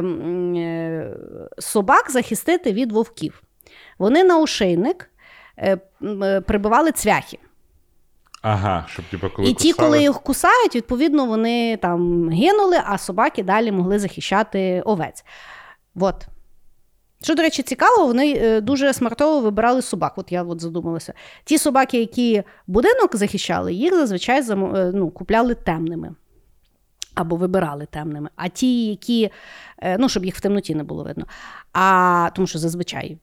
[0.03, 1.17] е,
[1.59, 3.43] собак захистити від вовків.
[3.99, 5.11] Вони на ошейник
[5.59, 5.79] е,
[6.23, 7.39] е, прибивали цвяхи.
[8.43, 13.43] Ага, щоб типу, коли І ті, коли їх кусають, відповідно, вони там гинули, а собаки
[13.43, 15.25] далі могли захищати овець.
[15.95, 16.27] От.
[17.23, 20.13] Що, до речі, цікаво, вони е, дуже смартово вибирали собак.
[20.17, 21.15] От я от задумалася.
[21.45, 24.55] Ті собаки, які будинок захищали, їх зазвичай е,
[24.95, 26.15] ну, купляли темними.
[27.15, 28.29] Або вибирали темними.
[28.37, 29.31] А ті, які,
[29.79, 31.27] е, ну, щоб їх в темноті не було видно.
[31.73, 33.19] А тому що зазвичай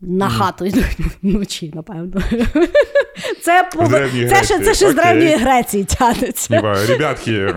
[0.00, 2.20] на хату йдуть вночі, напевно.
[3.42, 3.68] Це,
[4.28, 6.60] це, ще, це ще з древньої Греції тянеться.
[6.88, 7.54] Ребятки,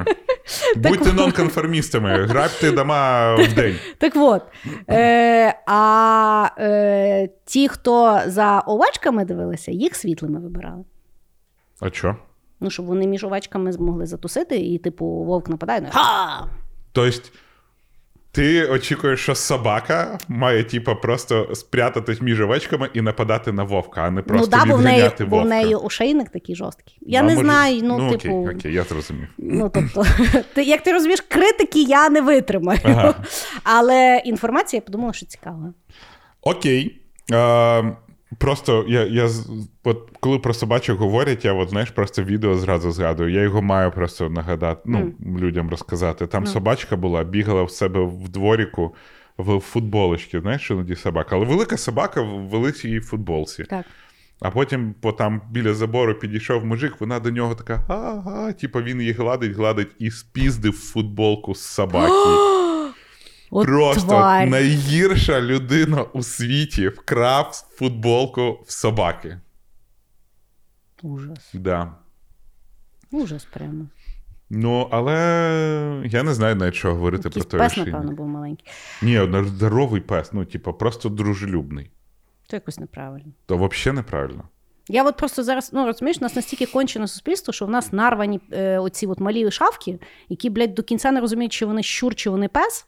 [0.75, 3.75] будьте нонконформістами, грабте дома в день.
[3.97, 4.41] Так от.
[4.89, 10.83] Е, а е, ті, хто за овечками дивилися, їх світлими вибирали.
[11.79, 12.15] А що?
[12.61, 16.47] Ну, щоб вони між овечками змогли затусити, і, типу, вовк нападає, ну, ха!
[16.91, 17.29] Тобто,
[18.31, 24.11] ти очікуєш, що собака має, типа, просто спрятатись між овечками і нападати на вовка, а
[24.11, 26.97] не просто ну, да, бо в неї, бо в неї ошейник такий жорсткий.
[27.01, 28.49] Я Ну, не може- знаю, ну, окей, типу.
[28.55, 29.27] Окей, я зрозумів.
[29.37, 30.05] Ну, тобто,
[30.53, 32.79] ти, як ти розумієш, критики я не витримаю.
[32.83, 33.13] Ага.
[33.63, 35.73] Але інформація, я подумала, що цікава.
[36.41, 37.01] Окей.
[37.31, 37.95] Е,
[38.37, 39.29] просто я, я
[39.83, 43.29] от, коли про собачок говорять, я от, знаєш, просто відео зразу згадую.
[43.29, 46.27] Я його маю просто нагадати, ну, людям розказати.
[46.27, 48.95] Там собачка була, бігала в себе в дворіку
[49.37, 51.35] в футболочці, знаєш, іноді собака.
[51.35, 53.63] Але велика собака в великій футболці.
[53.63, 53.85] Так.
[54.39, 58.99] А потім, бо там біля забору підійшов мужик, вона до нього така, ага, типу він
[58.99, 62.11] її гладить, гладить і спіздив футболку з собаки.
[63.53, 64.47] От Просто тварь.
[64.47, 69.39] найгірша людина у світі вкрав футболку в собаки.
[71.03, 71.49] Ужас.
[71.53, 71.91] Да.
[73.11, 73.85] Ужас прямо.
[74.49, 77.93] Ну, але я не знаю навіть, що говорити Якийсь про той пес, ошейник.
[77.93, 78.67] напевно, був маленький.
[79.01, 81.91] Ні, здоровий пес, ну, типу, просто дружелюбний.
[82.47, 83.31] То якось неправильно.
[83.45, 84.43] То взагалі неправильно.
[84.87, 88.39] Я от просто зараз, ну розумієш, у нас настільки кончене суспільство, що в нас нарвані
[88.51, 89.99] е, оці от малі шавки,
[90.29, 92.85] які, блядь, до кінця не розуміють, чи вони щур, чи вони пес,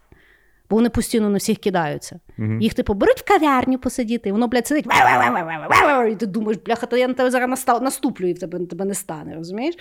[0.70, 2.20] бо вони постійно на всіх кидаються.
[2.62, 4.86] Їх, типу, беруть в кав'ярню посидіти, і воно, блядь, сидить,
[6.12, 8.94] і ти думаєш, бляха, то я на тебе зараз наступлю, і в тебе, тебе не
[8.94, 9.76] стане, розумієш?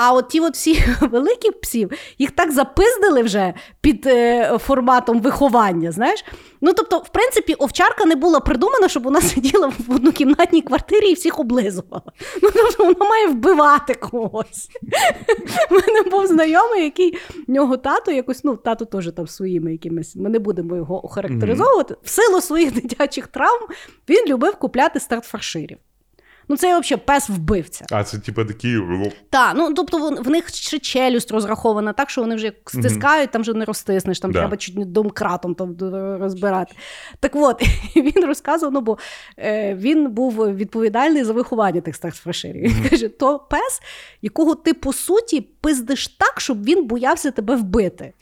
[0.00, 5.92] А от ті от всі великі псів, їх так запиздили вже під е, форматом виховання,
[5.92, 6.24] знаєш?
[6.60, 11.14] Ну, тобто, в принципі, овчарка не була придумана, щоб вона сиділа в однокімнатній квартирі і
[11.14, 12.02] всіх облизувала.
[12.42, 14.68] Ну, тобто, вона має вбивати когось.
[15.70, 17.18] У мене був знайомий, який
[17.48, 21.96] в нього тато якось, ну, тато теж там своїми якимись, ми не будемо його охарактеризовувати.
[22.02, 23.66] В силу своїх дитячих травм
[24.08, 25.78] він любив купляти стартфарширів.
[26.48, 27.86] Ну, це взагалі пес вбивця.
[27.90, 28.78] А це, типу, такі.
[29.30, 33.42] Так, ну тобто в них ще челюсть розрахована так, що вони вже як стискають, там
[33.42, 34.38] вже не розтиснеш, там Да.
[34.38, 35.76] треба чуть не домкратом там
[36.20, 36.74] розбирати.
[37.20, 37.62] Так от,
[37.96, 38.98] він розказував, ну бо
[39.38, 42.62] е, він був відповідальний за виховання тих стартфаширів.
[42.62, 43.80] Він каже: то пес,
[44.22, 48.12] якого ти по суті пиздиш так, щоб він боявся тебе вбити.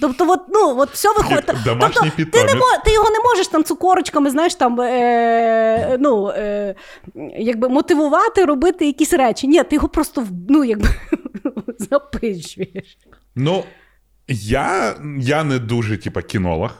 [0.00, 1.44] Тобто, от, ну, от все виходить.
[1.46, 6.74] Тобто, ти, не ти його не можеш там цукорочками, знаєш, там, е, ну, е,
[7.38, 9.48] якби мотивувати робити якісь речі.
[9.48, 10.88] Ні, ти його просто ну, якби,
[11.78, 12.98] запищуєш.
[13.34, 13.64] Ну,
[14.28, 16.70] я, я не дуже, типа, кінолог.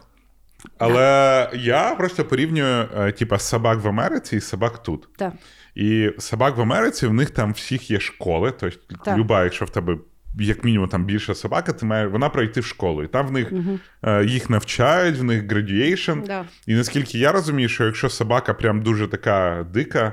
[0.78, 5.08] Але я просто порівнюю е, типа собак в Америці і собак тут.
[5.16, 5.32] Так.
[5.74, 8.52] І собак в Америці в них там всіх є школи.
[8.60, 9.96] Тобто, люба, якщо в тебе
[10.38, 13.02] як мінімум там більша собака, ти має вона пройти в школу.
[13.02, 13.52] І там в них
[14.02, 16.26] е, їх навчають, в них graduation.
[16.26, 16.44] Да.
[16.66, 20.12] І наскільки я розумію, що якщо собака прям дуже така дика,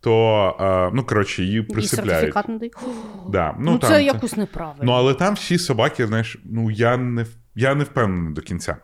[0.00, 2.10] то е, ну коротше її І присипляють.
[2.10, 2.74] сертифікат не дають.
[3.30, 3.54] Да.
[3.58, 4.82] Ну, там, це якось неправильно.
[4.84, 8.76] Ну, але там всі собаки, знаєш, ну я не, я не впевнений до кінця.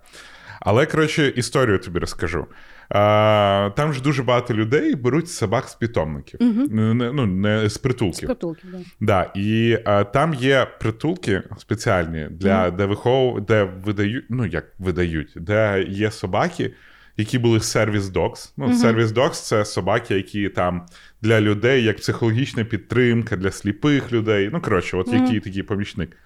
[0.61, 2.47] Але, коротше, історію тобі розкажу.
[2.91, 7.79] А, там ж дуже багато людей беруть собак з питомників, Не- не- ну, не з
[7.79, 8.27] притулків.
[8.27, 8.79] Притулки, да.
[9.01, 13.41] Да, і а, там є притулки спеціальні, для, де вихов...
[13.41, 16.73] де видають, ну як видають, де є собаки,
[17.17, 18.53] які були service dogs.
[18.57, 20.87] Ну, service dogs це собаки, які там
[21.23, 24.51] для людей, як психологічна підтримка, для сліпих людей.
[24.53, 26.17] Ну, коротше, от який такий помічник.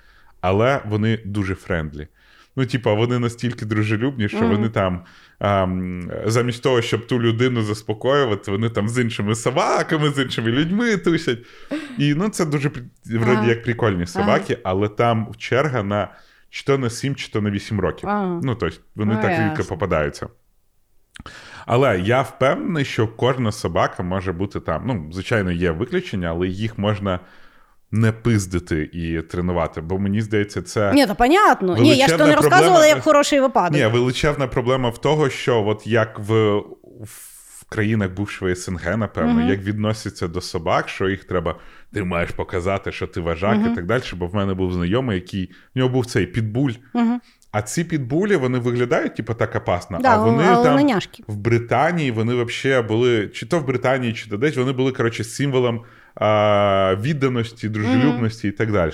[0.40, 2.08] Але вони дуже friendly.
[2.56, 5.04] Ну, типа, вони настільки дружелюбні, що вони там
[5.38, 10.96] ам, замість того, щоб ту людину заспокоювати, вони там з іншими собаками, з іншими людьми
[10.96, 11.38] тусять.
[11.98, 12.70] І ну, це дуже
[13.06, 13.46] вроді Ага.
[13.46, 16.08] як прикольні собаки, але там черга на
[16.50, 18.08] чи то на 7, чи то на 8 років.
[18.08, 18.40] Ага.
[18.42, 19.50] Ну, тобто, вони Ну, так ясно.
[19.50, 20.28] рідко попадаються.
[21.66, 24.82] Але я впевнений, що кожна собака може бути там.
[24.86, 27.20] Ну, звичайно, є виключення, але їх можна
[27.92, 29.80] не пиздити і тренувати.
[29.80, 30.92] Бо мені здається, це.
[30.92, 31.76] Ні, то понятно.
[31.76, 33.72] Ні, я ж то не розказувала проблема- як хороший випадок.
[33.80, 36.56] Ні, величезна проблема в того, що от як в,
[37.04, 41.56] в країнах бувшої СНГ, напевно, як відносяться до собак, що їх треба,
[41.92, 44.02] ти маєш показати, що ти вожак і так далі.
[44.16, 46.72] Бо в мене був знайомий, який в нього був цей підбуль.
[47.52, 49.98] А ці підбулі вони виглядають, типу, так опасно.
[50.02, 51.22] Да, а вони але там не няшки.
[51.26, 55.24] в Британії вони взагалі були, чи то в Британії, чи то десь вони були коротше
[55.24, 55.80] символом
[57.00, 58.92] відданості, дружелюбності і так далі.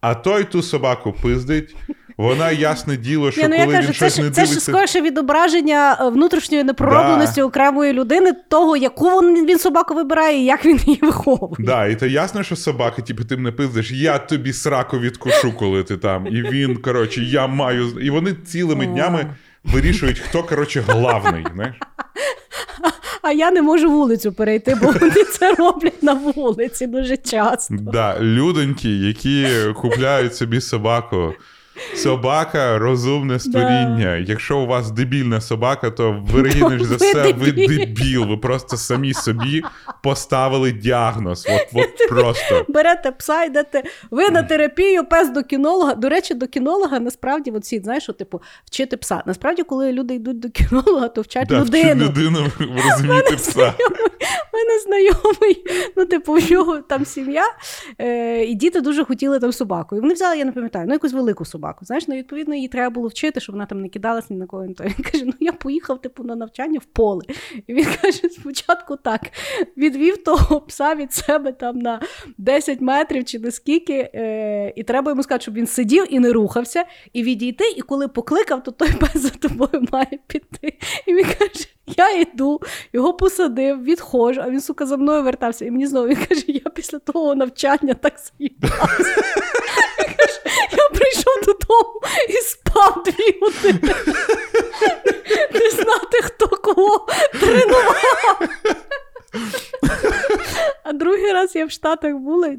[0.00, 1.76] А той ту собаку пиздить.
[2.16, 4.46] Вона ясне діло, що Ні, ну я коли кажу, він це щось не ж це
[4.46, 10.44] ж скоріше відображення е, внутрішньої непроробленості окремої людини, того, яку він, він собаку вибирає і
[10.44, 11.56] як він її виховує.
[11.58, 15.84] Да, і то ясно, що собаки, типу, ти мене пиздиш, я тобі сраку відкушу, коли
[15.84, 16.26] ти там.
[16.26, 18.00] І він, коротше, я маю.
[18.00, 19.26] І вони цілими днями
[19.64, 21.46] вирішують, хто, коротше, главний.
[21.54, 21.74] Знаєш?
[23.26, 27.74] А я не можу вулицю перейти, бо вони це роблять на вулиці дуже часто.
[27.74, 31.34] Да, людоньки, які купляють собі собаку.
[31.96, 34.16] Собака розумне створіння.
[34.16, 38.24] Якщо у вас дебільна собака, то вирогідніш за все, ви дебіл.
[38.24, 39.62] Ви просто самі собі
[40.02, 41.46] поставили діагноз.
[41.50, 42.64] От, от просто.
[42.68, 45.94] Берете пса, йдете ви на терапію, пес до кінолога.
[45.94, 49.22] До речі, до кінолога насправді от всі, знаєш, що, типу, вчити пса.
[49.26, 52.04] Насправді, коли люди йдуть до кінолога, то вчать Да, людину.
[52.04, 53.74] людину розуміти пса.
[54.52, 55.64] У мене знайомий,
[55.96, 57.44] ну, типу, у нього там сім'я,
[58.00, 59.96] е, і діти дуже хотіли там собаку.
[59.96, 61.63] І вони взяли, я не пам'ятаю, ну якусь велику собаку.
[61.80, 64.64] Знаєш, ну відповідно її треба було вчити, щоб вона там не кидалась ні на кого.
[64.64, 64.74] Він
[65.12, 67.22] каже: ну я поїхав типу, на навчання в поле.
[67.66, 69.20] І він каже: спочатку так,
[69.76, 72.00] відвів того пса від себе там на
[72.38, 76.84] 10 метрів чи наскільки, е, і треба йому сказати, щоб він сидів і не рухався,
[77.12, 77.64] і відійти.
[77.76, 80.78] І коли покликав, то той пес за тобою має піти.
[81.06, 82.60] І він каже: я йду,
[82.92, 85.64] його посадив, відходжу, а він, сука, за мною вертався.
[85.64, 89.22] І мені знову він каже: я після того навчання так заїбався.
[91.04, 93.94] Прийшов додому і спав дві години.
[95.54, 97.06] Не знати, хто кого
[97.40, 98.40] тренував.
[100.84, 102.54] А другий раз я в Штатах була,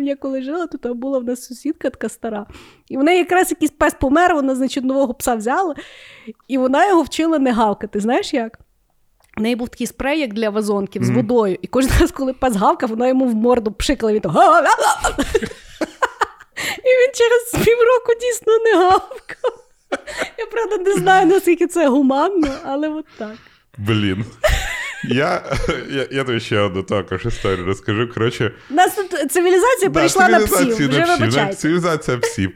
[0.00, 2.46] я коли жила, там була в нас сусідка така стара.
[2.88, 5.74] І в неї якраз якийсь пес помер, вона, значить, нового пса взяла,
[6.48, 8.00] і вона його вчила не гавкати.
[8.00, 8.58] Знаєш як?
[9.36, 11.58] В неї був такий спрей, як для вазонків з водою.
[11.62, 15.16] І кожен раз, коли пес гавкав, вона йому в морду пшикала, він то «га-га-га».
[16.78, 19.64] І він через півроку дійсно не гавкав.
[20.38, 23.34] Я правда не знаю, наскільки це гуманно, але от так.
[23.78, 24.24] Блін.
[25.04, 25.42] Я,
[25.90, 28.08] я, я тобі ще одну також історію розкажу.
[28.14, 30.76] Коротше, нас тут цивілізація перейшла на псів.
[30.76, 31.54] Вже на псів, вибачайте.
[31.54, 32.50] цивілізація псів.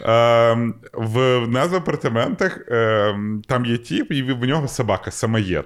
[0.00, 5.64] Ем, в, в нас в апартаментах ем, там є тіп, і в нього собака, самоєд.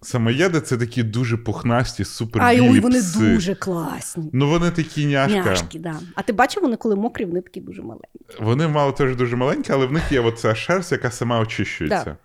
[0.00, 3.18] Самоєди це такі дуже пухнасті, супербілі Ай, ой, вони пси.
[3.18, 4.30] дуже класні.
[4.32, 5.44] Ну вони такі няшка.
[5.44, 6.00] Няшки, да.
[6.14, 8.08] А ти бачив, вони коли мокрі, вони такі дуже маленькі.
[8.40, 12.04] Вони мало теж дуже маленькі, але в них є оця шерсть, яка сама очищується.
[12.04, 12.16] Да.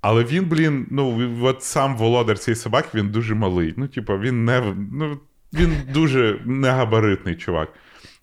[0.00, 3.74] Але він, блін, ну от сам володар цієї собаки, він дуже малий.
[3.76, 5.20] Ну, типу, він не ну,
[5.52, 7.68] він дуже негабаритний чувак.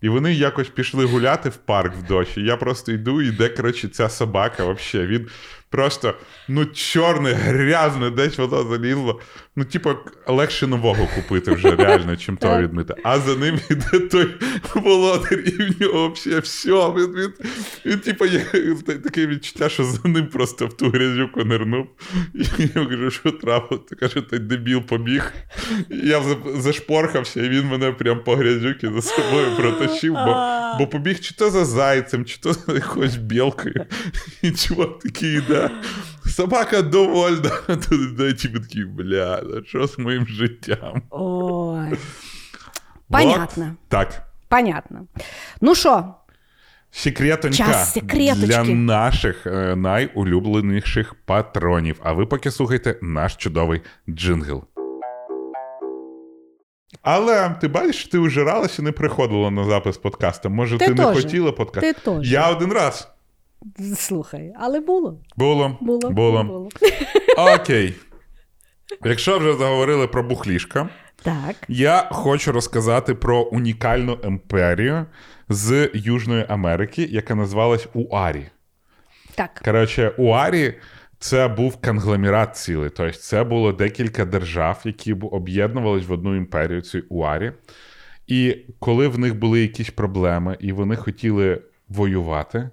[0.00, 2.40] І вони якось пішли гуляти в парк в дощі.
[2.40, 5.08] Я просто йду, і де, коротше, ця собака взагалі.
[5.08, 5.28] Він
[5.70, 6.14] Просто
[6.48, 9.20] ну чорне, грязне, десь воно залізло.
[9.58, 9.90] Ну, типу,
[10.26, 12.94] легше нового купити вже реально, чим того відмити.
[13.04, 14.34] А за ним іде той
[14.74, 16.70] володар, і в нього взагалі все.
[16.70, 17.32] Він, він,
[17.86, 18.40] він, типу, є
[19.04, 21.86] таке відчуття, що за ним просто в ту грязюку нирнув.
[22.34, 23.84] І я кажу, що трапилось?
[23.88, 25.32] Ти каже, той дебіл побіг.
[25.90, 26.22] І я
[26.56, 30.36] зашпорхався, і він мене прям по грязюки за собою протащив, бо,
[30.78, 33.86] бо побіг чи то за зайцем, чи то за якоюсь білкою.
[34.42, 35.70] І чувак такий йде.
[36.38, 37.50] Собака довольна.
[37.66, 41.02] Тут ті такий, бля, що з моїм життям?
[41.10, 41.88] Ой.
[43.10, 43.74] Понятно.
[43.88, 44.22] Так.
[44.48, 45.06] Понятно.
[45.60, 46.14] Ну що?
[46.90, 48.46] Секретонька Час секреточки.
[48.46, 52.00] для наших е, найулюбленіших патронів.
[52.02, 54.64] А ви поки слухайте наш чудовий джингл.
[57.02, 60.50] Але ти бачиш, ти ужиралася і не приходила на запис подкасту.
[60.50, 61.86] Може, Ти ти, не хотіла подкаст?
[61.86, 62.32] Ти теж.
[62.32, 63.08] Я один раз.
[63.96, 65.18] Слухай, але було.
[65.36, 65.78] Було.
[65.80, 66.10] Було.
[66.10, 66.44] Було.
[66.44, 66.68] було.
[67.54, 67.94] Окей.
[69.04, 70.88] Якщо вже заговорили про бухлішка,
[71.22, 71.56] Так.
[71.68, 75.06] я хочу розказати про унікальну імперію
[75.48, 78.46] з Южної Америки, яка називалась Уарі.
[79.34, 79.62] Так.
[79.64, 80.74] Коротше, Уарі
[81.18, 82.90] це був конгломерат цілий.
[82.90, 87.52] Тобто, це було декілька держав, які об'єднувались в одну імперію, цю Уарі.
[88.26, 92.70] І коли в них були якісь проблеми, і вони хотіли воювати,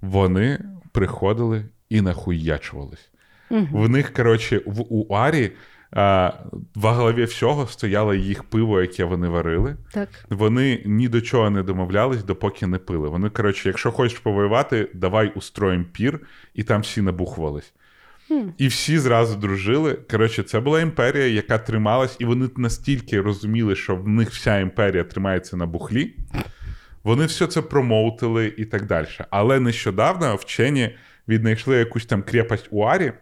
[0.00, 0.58] вони
[0.92, 3.09] приходили і нахуячувались.
[3.50, 5.52] В них, коротше, в Уарі
[5.92, 6.32] а,
[6.74, 9.76] во главі всього стояло їх пиво, яке вони варили.
[9.92, 10.08] Так.
[10.30, 13.08] Вони ні до чого не домовлялись, допоки не пили.
[13.08, 16.20] Вони, коротше, якщо хочеш повоювати, давай устроїм пір,
[16.54, 17.72] і там всі набухувались.
[18.58, 19.98] І всі зразу дружили.
[20.10, 25.04] Коротше, це була імперія, яка трималась, і вони настільки розуміли, що в них вся імперія
[25.04, 26.14] тримається на бухлі.
[27.04, 29.06] Вони все це промоутили і так далі.
[29.30, 30.90] Але нещодавно вчені
[31.28, 33.12] віднайшли якусь там крепость Уарі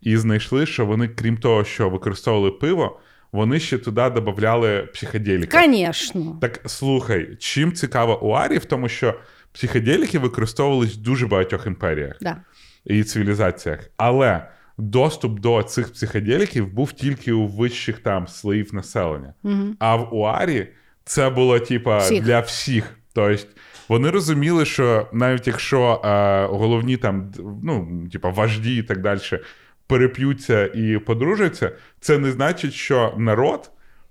[0.00, 3.00] і знайшли, що вони, крім того, що використовували пиво,
[3.32, 5.58] вони ще туди додавали психоделіки.
[5.64, 6.38] Звісно.
[6.40, 9.14] Так слухай, чим цікаво Уарі, в тому, що
[9.52, 12.36] психоделіки використовувались в дуже багатьох імперіях Да.
[12.84, 13.80] і цивілізаціях.
[13.96, 19.34] Але доступ до цих психоделіків був тільки у вищих там слоїв населення.
[19.78, 20.68] А в Уарі
[21.04, 22.94] це було типа для всіх.
[23.12, 23.42] Тобто
[23.88, 27.32] вони розуміли, що навіть якщо е, головні там,
[27.62, 29.20] ну, типа вожді і так далі
[29.86, 33.70] переп'ються і подружаться, це не значить, що народ.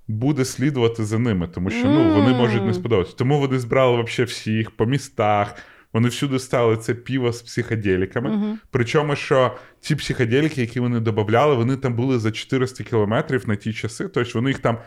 [0.10, 3.16] Буде слідувати за ними, тому що ну, вони можуть не сподобатися.
[3.18, 5.56] Тому вони збирали вообще всіх по містах.
[5.94, 8.58] Вони всюди стали це піво з психоделіками.
[8.72, 13.74] Причому, що ці психоделіки, які вони додавали, вони там були за 400 кілометрів на ті
[13.74, 14.08] часи.
[14.08, 14.78] Тобто вони їх там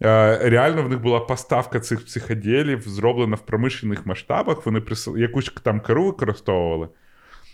[0.00, 4.66] реально в них була поставка цих психоделів, зроблена в промишлених масштабах.
[4.66, 5.08] Вони прис...
[5.16, 6.88] якусь там керу використовували.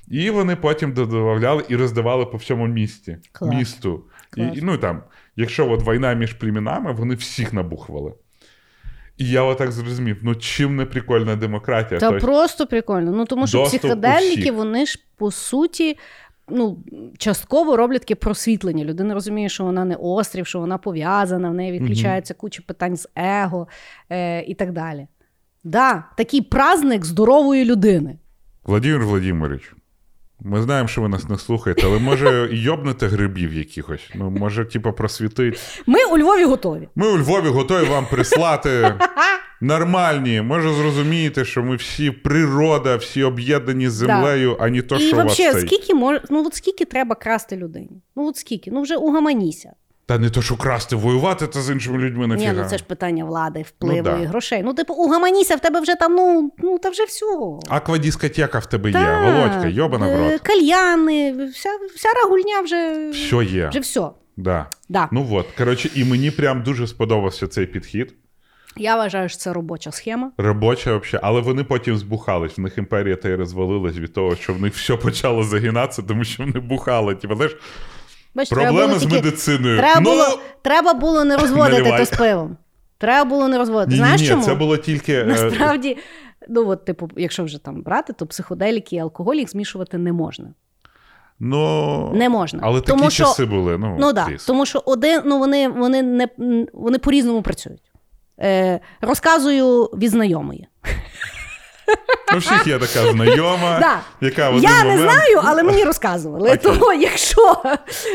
[0.09, 3.55] І вони потім додавали і роздавали по всьому місті, Клас.
[3.55, 4.05] місту.
[4.31, 4.57] Клас.
[4.57, 5.03] і, ну, там,
[5.37, 8.13] якщо от війна між племінами, вони всіх набухували.
[9.19, 12.01] І я отак зрозумів: ну чим не прикольна демократія?
[12.01, 13.13] Та Тобто, просто прикольно.
[13.13, 15.99] Ну тому що психоделіки, вони ж по суті.
[16.49, 16.79] Ну,
[17.19, 18.85] частково роблять таке просвітлення.
[18.85, 23.09] Людина розуміє, що вона не острів, що вона пов'язана, в неї відключається куча питань з
[23.17, 23.69] его
[24.11, 25.07] е, і так далі.
[25.65, 28.19] Да, такий праздник здорової людини.
[28.65, 29.75] Владимир Владимирович,
[30.41, 34.11] ми знаємо, що ви нас не слухаєте, але може йобнете грибів якихось.
[34.15, 35.83] Ну, може, типу, просвітить.
[35.87, 36.89] Ми у Львові готові.
[36.95, 38.95] Ми у Львові готові вам прислати
[39.61, 40.43] нормальні.
[40.43, 45.17] Може, зрозумієте, що ми всі природа, всі об'єднані з землею, а не то, і що
[45.17, 46.19] у вас скільки мож...
[46.31, 48.03] ну, от скільки треба красти людині?
[48.17, 48.71] Ну от скільки?
[48.71, 49.73] Ну вже угаманіся.
[50.07, 53.25] Та не то, що красти, воювати та з іншими людьми Ні, ну це ж питання
[53.25, 54.19] влади, впливу Ну, да.
[54.19, 54.63] і грошей.
[54.63, 57.27] Ну, типу, угаманіся, в тебе вже там, ну, ну та вже все.
[57.69, 60.41] Аквадискотека в тебе є, Володька, йобана в е, рот.
[60.41, 63.69] Кальяни, вся, вся рагульня вже, Все є.
[63.69, 64.11] вже все.
[64.37, 64.67] Да.
[64.89, 65.09] Да.
[65.13, 68.15] Ну от, коротше, і мені прям дуже сподобався цей підхід.
[68.77, 70.31] Я вважаю, що це робоча схема.
[70.39, 72.59] Робоча взагалі, але вони потім збухались.
[72.59, 76.25] В них імперія та й розвалилась від того, що в них все почало загинатися, тому
[76.25, 77.15] що вони бухали.
[77.15, 77.57] Типу, знаєш,
[78.35, 79.79] Бачиш, проблеми з тільки- медициною.
[79.79, 82.57] Треба, ну, було, треба було не розводити то з пивом.
[82.99, 83.91] Треба було не розводити.
[83.91, 84.43] ні, Знаєш ні, чому?
[84.43, 85.13] це було тільки.
[85.15, 85.97] е, Насправді,
[86.49, 90.49] ну от, типу, якщо вже там брати, то психоделіки і алкоголь їх змішувати не можна.
[91.41, 92.61] Ну, Не можна.
[92.63, 93.79] Але Тому такі що- часи були.
[93.79, 94.45] Ну, Ну Кріс.
[94.45, 96.29] тому що один, ну вони, вони, не,
[96.73, 97.83] вони по-різному працюють.
[98.41, 100.69] Е, розказую від знайомої.
[102.35, 104.01] У всіх є така знайома, Да.
[104.21, 105.11] яка в один Я не момент...
[105.11, 106.49] знаю, але мені розказували.
[106.49, 106.59] Окей.
[106.63, 107.63] Тому, якщо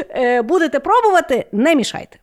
[0.09, 2.19] е, будете пробувати, не мішайте.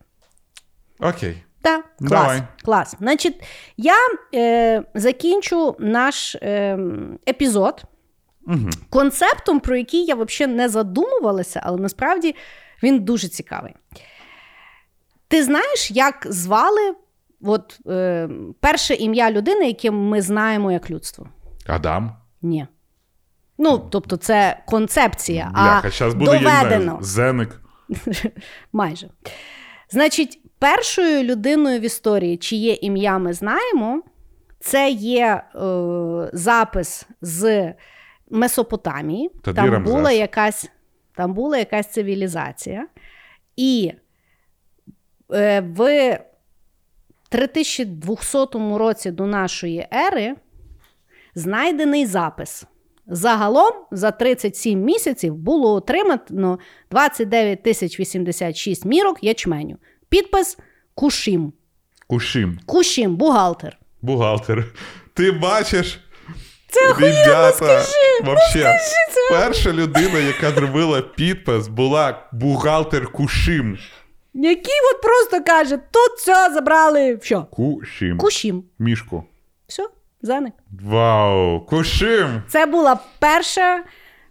[0.99, 1.43] Окей.
[1.61, 2.09] Так, клас.
[2.09, 2.41] Давай.
[2.65, 2.95] клас.
[2.99, 3.43] Значить,
[3.77, 3.95] я
[4.35, 6.79] е, закінчу наш е,
[7.29, 7.81] епізод
[8.89, 12.35] концептом, про який я взагалі не задумувалася, але насправді
[12.83, 13.73] він дуже цікавий.
[15.27, 16.95] Ти знаєш, як звали
[17.41, 21.27] от, е, перше ім'я людини, яке ми знаємо як людство?
[21.67, 22.15] Адам.
[22.41, 22.67] Ні.
[23.57, 26.97] Ну, тобто, це концепція, Бляха, а буде доведено.
[27.01, 27.61] Зеник.
[28.73, 29.09] Майже.
[29.89, 34.01] Значить, першою людиною в історії, чиє ім'я ми знаємо,
[34.59, 35.59] це є е,
[36.33, 37.73] запис з
[38.29, 39.29] Месопотамії.
[39.43, 39.93] Тоді там Рамзес.
[39.93, 40.69] була якась,
[41.15, 42.87] там була якась цивілізація.
[43.55, 43.93] І
[45.33, 46.19] е, в
[47.29, 50.35] 3200 році до нашої ери
[51.35, 52.65] знайдений запис.
[53.07, 56.59] Загалом за 37 місяців було отримано
[56.91, 59.77] 29 тисяч 86 мірок ячменю.
[60.09, 60.57] Підпис
[60.95, 61.53] Кушім.
[62.07, 62.59] Кушим.
[62.65, 63.77] Кушім, бухгалтер.
[64.01, 64.65] Бухгалтер.
[65.13, 65.99] Ти бачиш.
[66.69, 67.83] Це Ребята,
[68.23, 68.79] вообще,
[69.29, 73.77] перша людина, яка зробила підпис, була бухгалтер Кушим.
[74.43, 77.19] Який от просто каже: тут все забрали.
[77.21, 77.43] Що?
[77.51, 78.17] Кушим.
[78.17, 78.63] Кушім.
[78.79, 79.23] Мішку.
[79.67, 79.87] Все,
[80.21, 80.53] заник.
[80.83, 81.65] Вау!
[81.65, 82.43] Кушим!
[82.47, 83.83] Це була перша.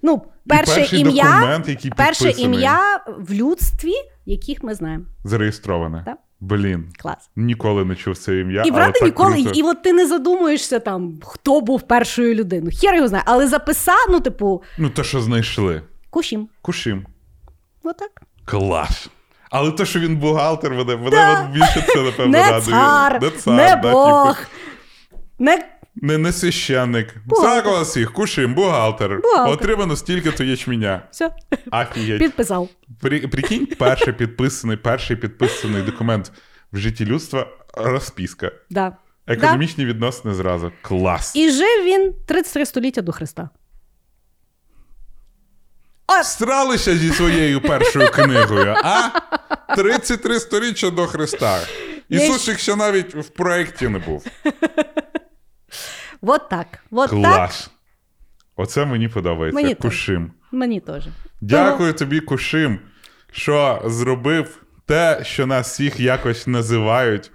[0.02, 3.92] Ну, перше ім'я, документ, який перше ім'я в людстві,
[4.26, 5.04] яких ми знаємо.
[5.24, 6.02] Зареєстроване.
[6.06, 6.16] Так.
[6.40, 6.92] Блін.
[6.98, 7.30] Клас.
[7.36, 8.62] Ніколи не чув це ім'я.
[8.66, 9.50] І правда ніколи, круто.
[9.54, 12.72] і от ти не задумуєшся там, хто був першою людиною.
[12.80, 15.82] Хер його знає, але записав, ну, типу, Ну, то, що знайшли.
[16.10, 16.48] кушім.
[16.62, 17.06] Кушим.
[17.82, 18.22] Отак.
[18.44, 19.08] Клас.
[19.50, 21.50] Але те, що він бухгалтер, мене, мене Да.
[21.54, 22.76] більше це, напевно, Не радує.
[22.76, 24.48] цар, Не цар, не да, Бог, типу.
[25.38, 25.62] не
[26.02, 27.14] Не, не священник.
[27.26, 27.82] Бухгалтер.
[27.82, 29.20] Всіх, кушим, бухгалтер.
[29.22, 29.52] Бухгалтер.
[29.52, 31.02] Отримано стільки-то ячменя.
[31.10, 31.30] все,
[31.70, 32.18] Афігеть.
[32.18, 32.68] підписав.
[33.00, 36.32] При, прикинь, перший підписаний, перший підписаний документ
[36.72, 38.52] в житті людства розписка.
[38.70, 38.96] Да.
[39.26, 40.72] Економічні відносини зразу.
[40.82, 41.36] Клас.
[41.36, 43.48] І жив він 33 століття до Христа.
[46.22, 49.10] Стралися зі своєю першою книгою, а?
[49.76, 51.60] 33 сторіччя до Христа.
[52.08, 54.26] Ісусик ще навіть в проєкті не був.
[56.22, 56.66] От так.
[56.90, 57.18] От так.
[57.20, 57.70] Клас.
[58.56, 59.62] Оце мені подобається.
[59.62, 59.82] Мені теж.
[59.82, 60.32] Кушим.
[60.52, 61.04] Мені теж.
[61.40, 62.78] Дякую тобі, Кушим,
[63.32, 67.30] що зробив те, що нас всіх якось називають.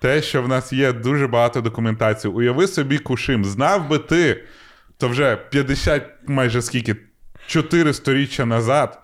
[0.00, 2.32] Те, що в нас є дуже багато документації.
[2.34, 4.44] Уяви собі, Кушим, знав би ти,
[4.98, 6.96] то вже 50, майже скільки,
[7.46, 9.02] 4 сторіччя назад,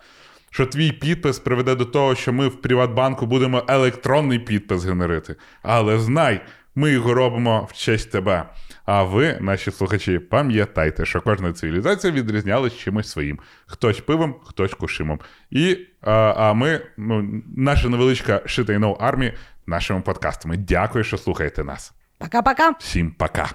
[0.51, 5.37] що твій підпис приведе до того, що ми в Приватбанку будемо електронний підпис генерити.
[5.63, 6.41] Але знай,
[6.75, 8.45] ми його робимо в честь тебе.
[8.85, 13.39] А ви, наші слухачі, пам'ятайте, що кожна цивілізація відрізнялась чимось своїм.
[13.67, 15.21] Хтось пивом, хтось кушимом.
[15.51, 19.33] І а, а ми, ну, наша невеличка Шитайно армія,
[19.67, 20.57] нашими подкастами.
[20.57, 21.93] Дякую, що слухаєте нас.
[22.19, 22.73] Пока-пока.
[22.79, 23.51] Всім пока.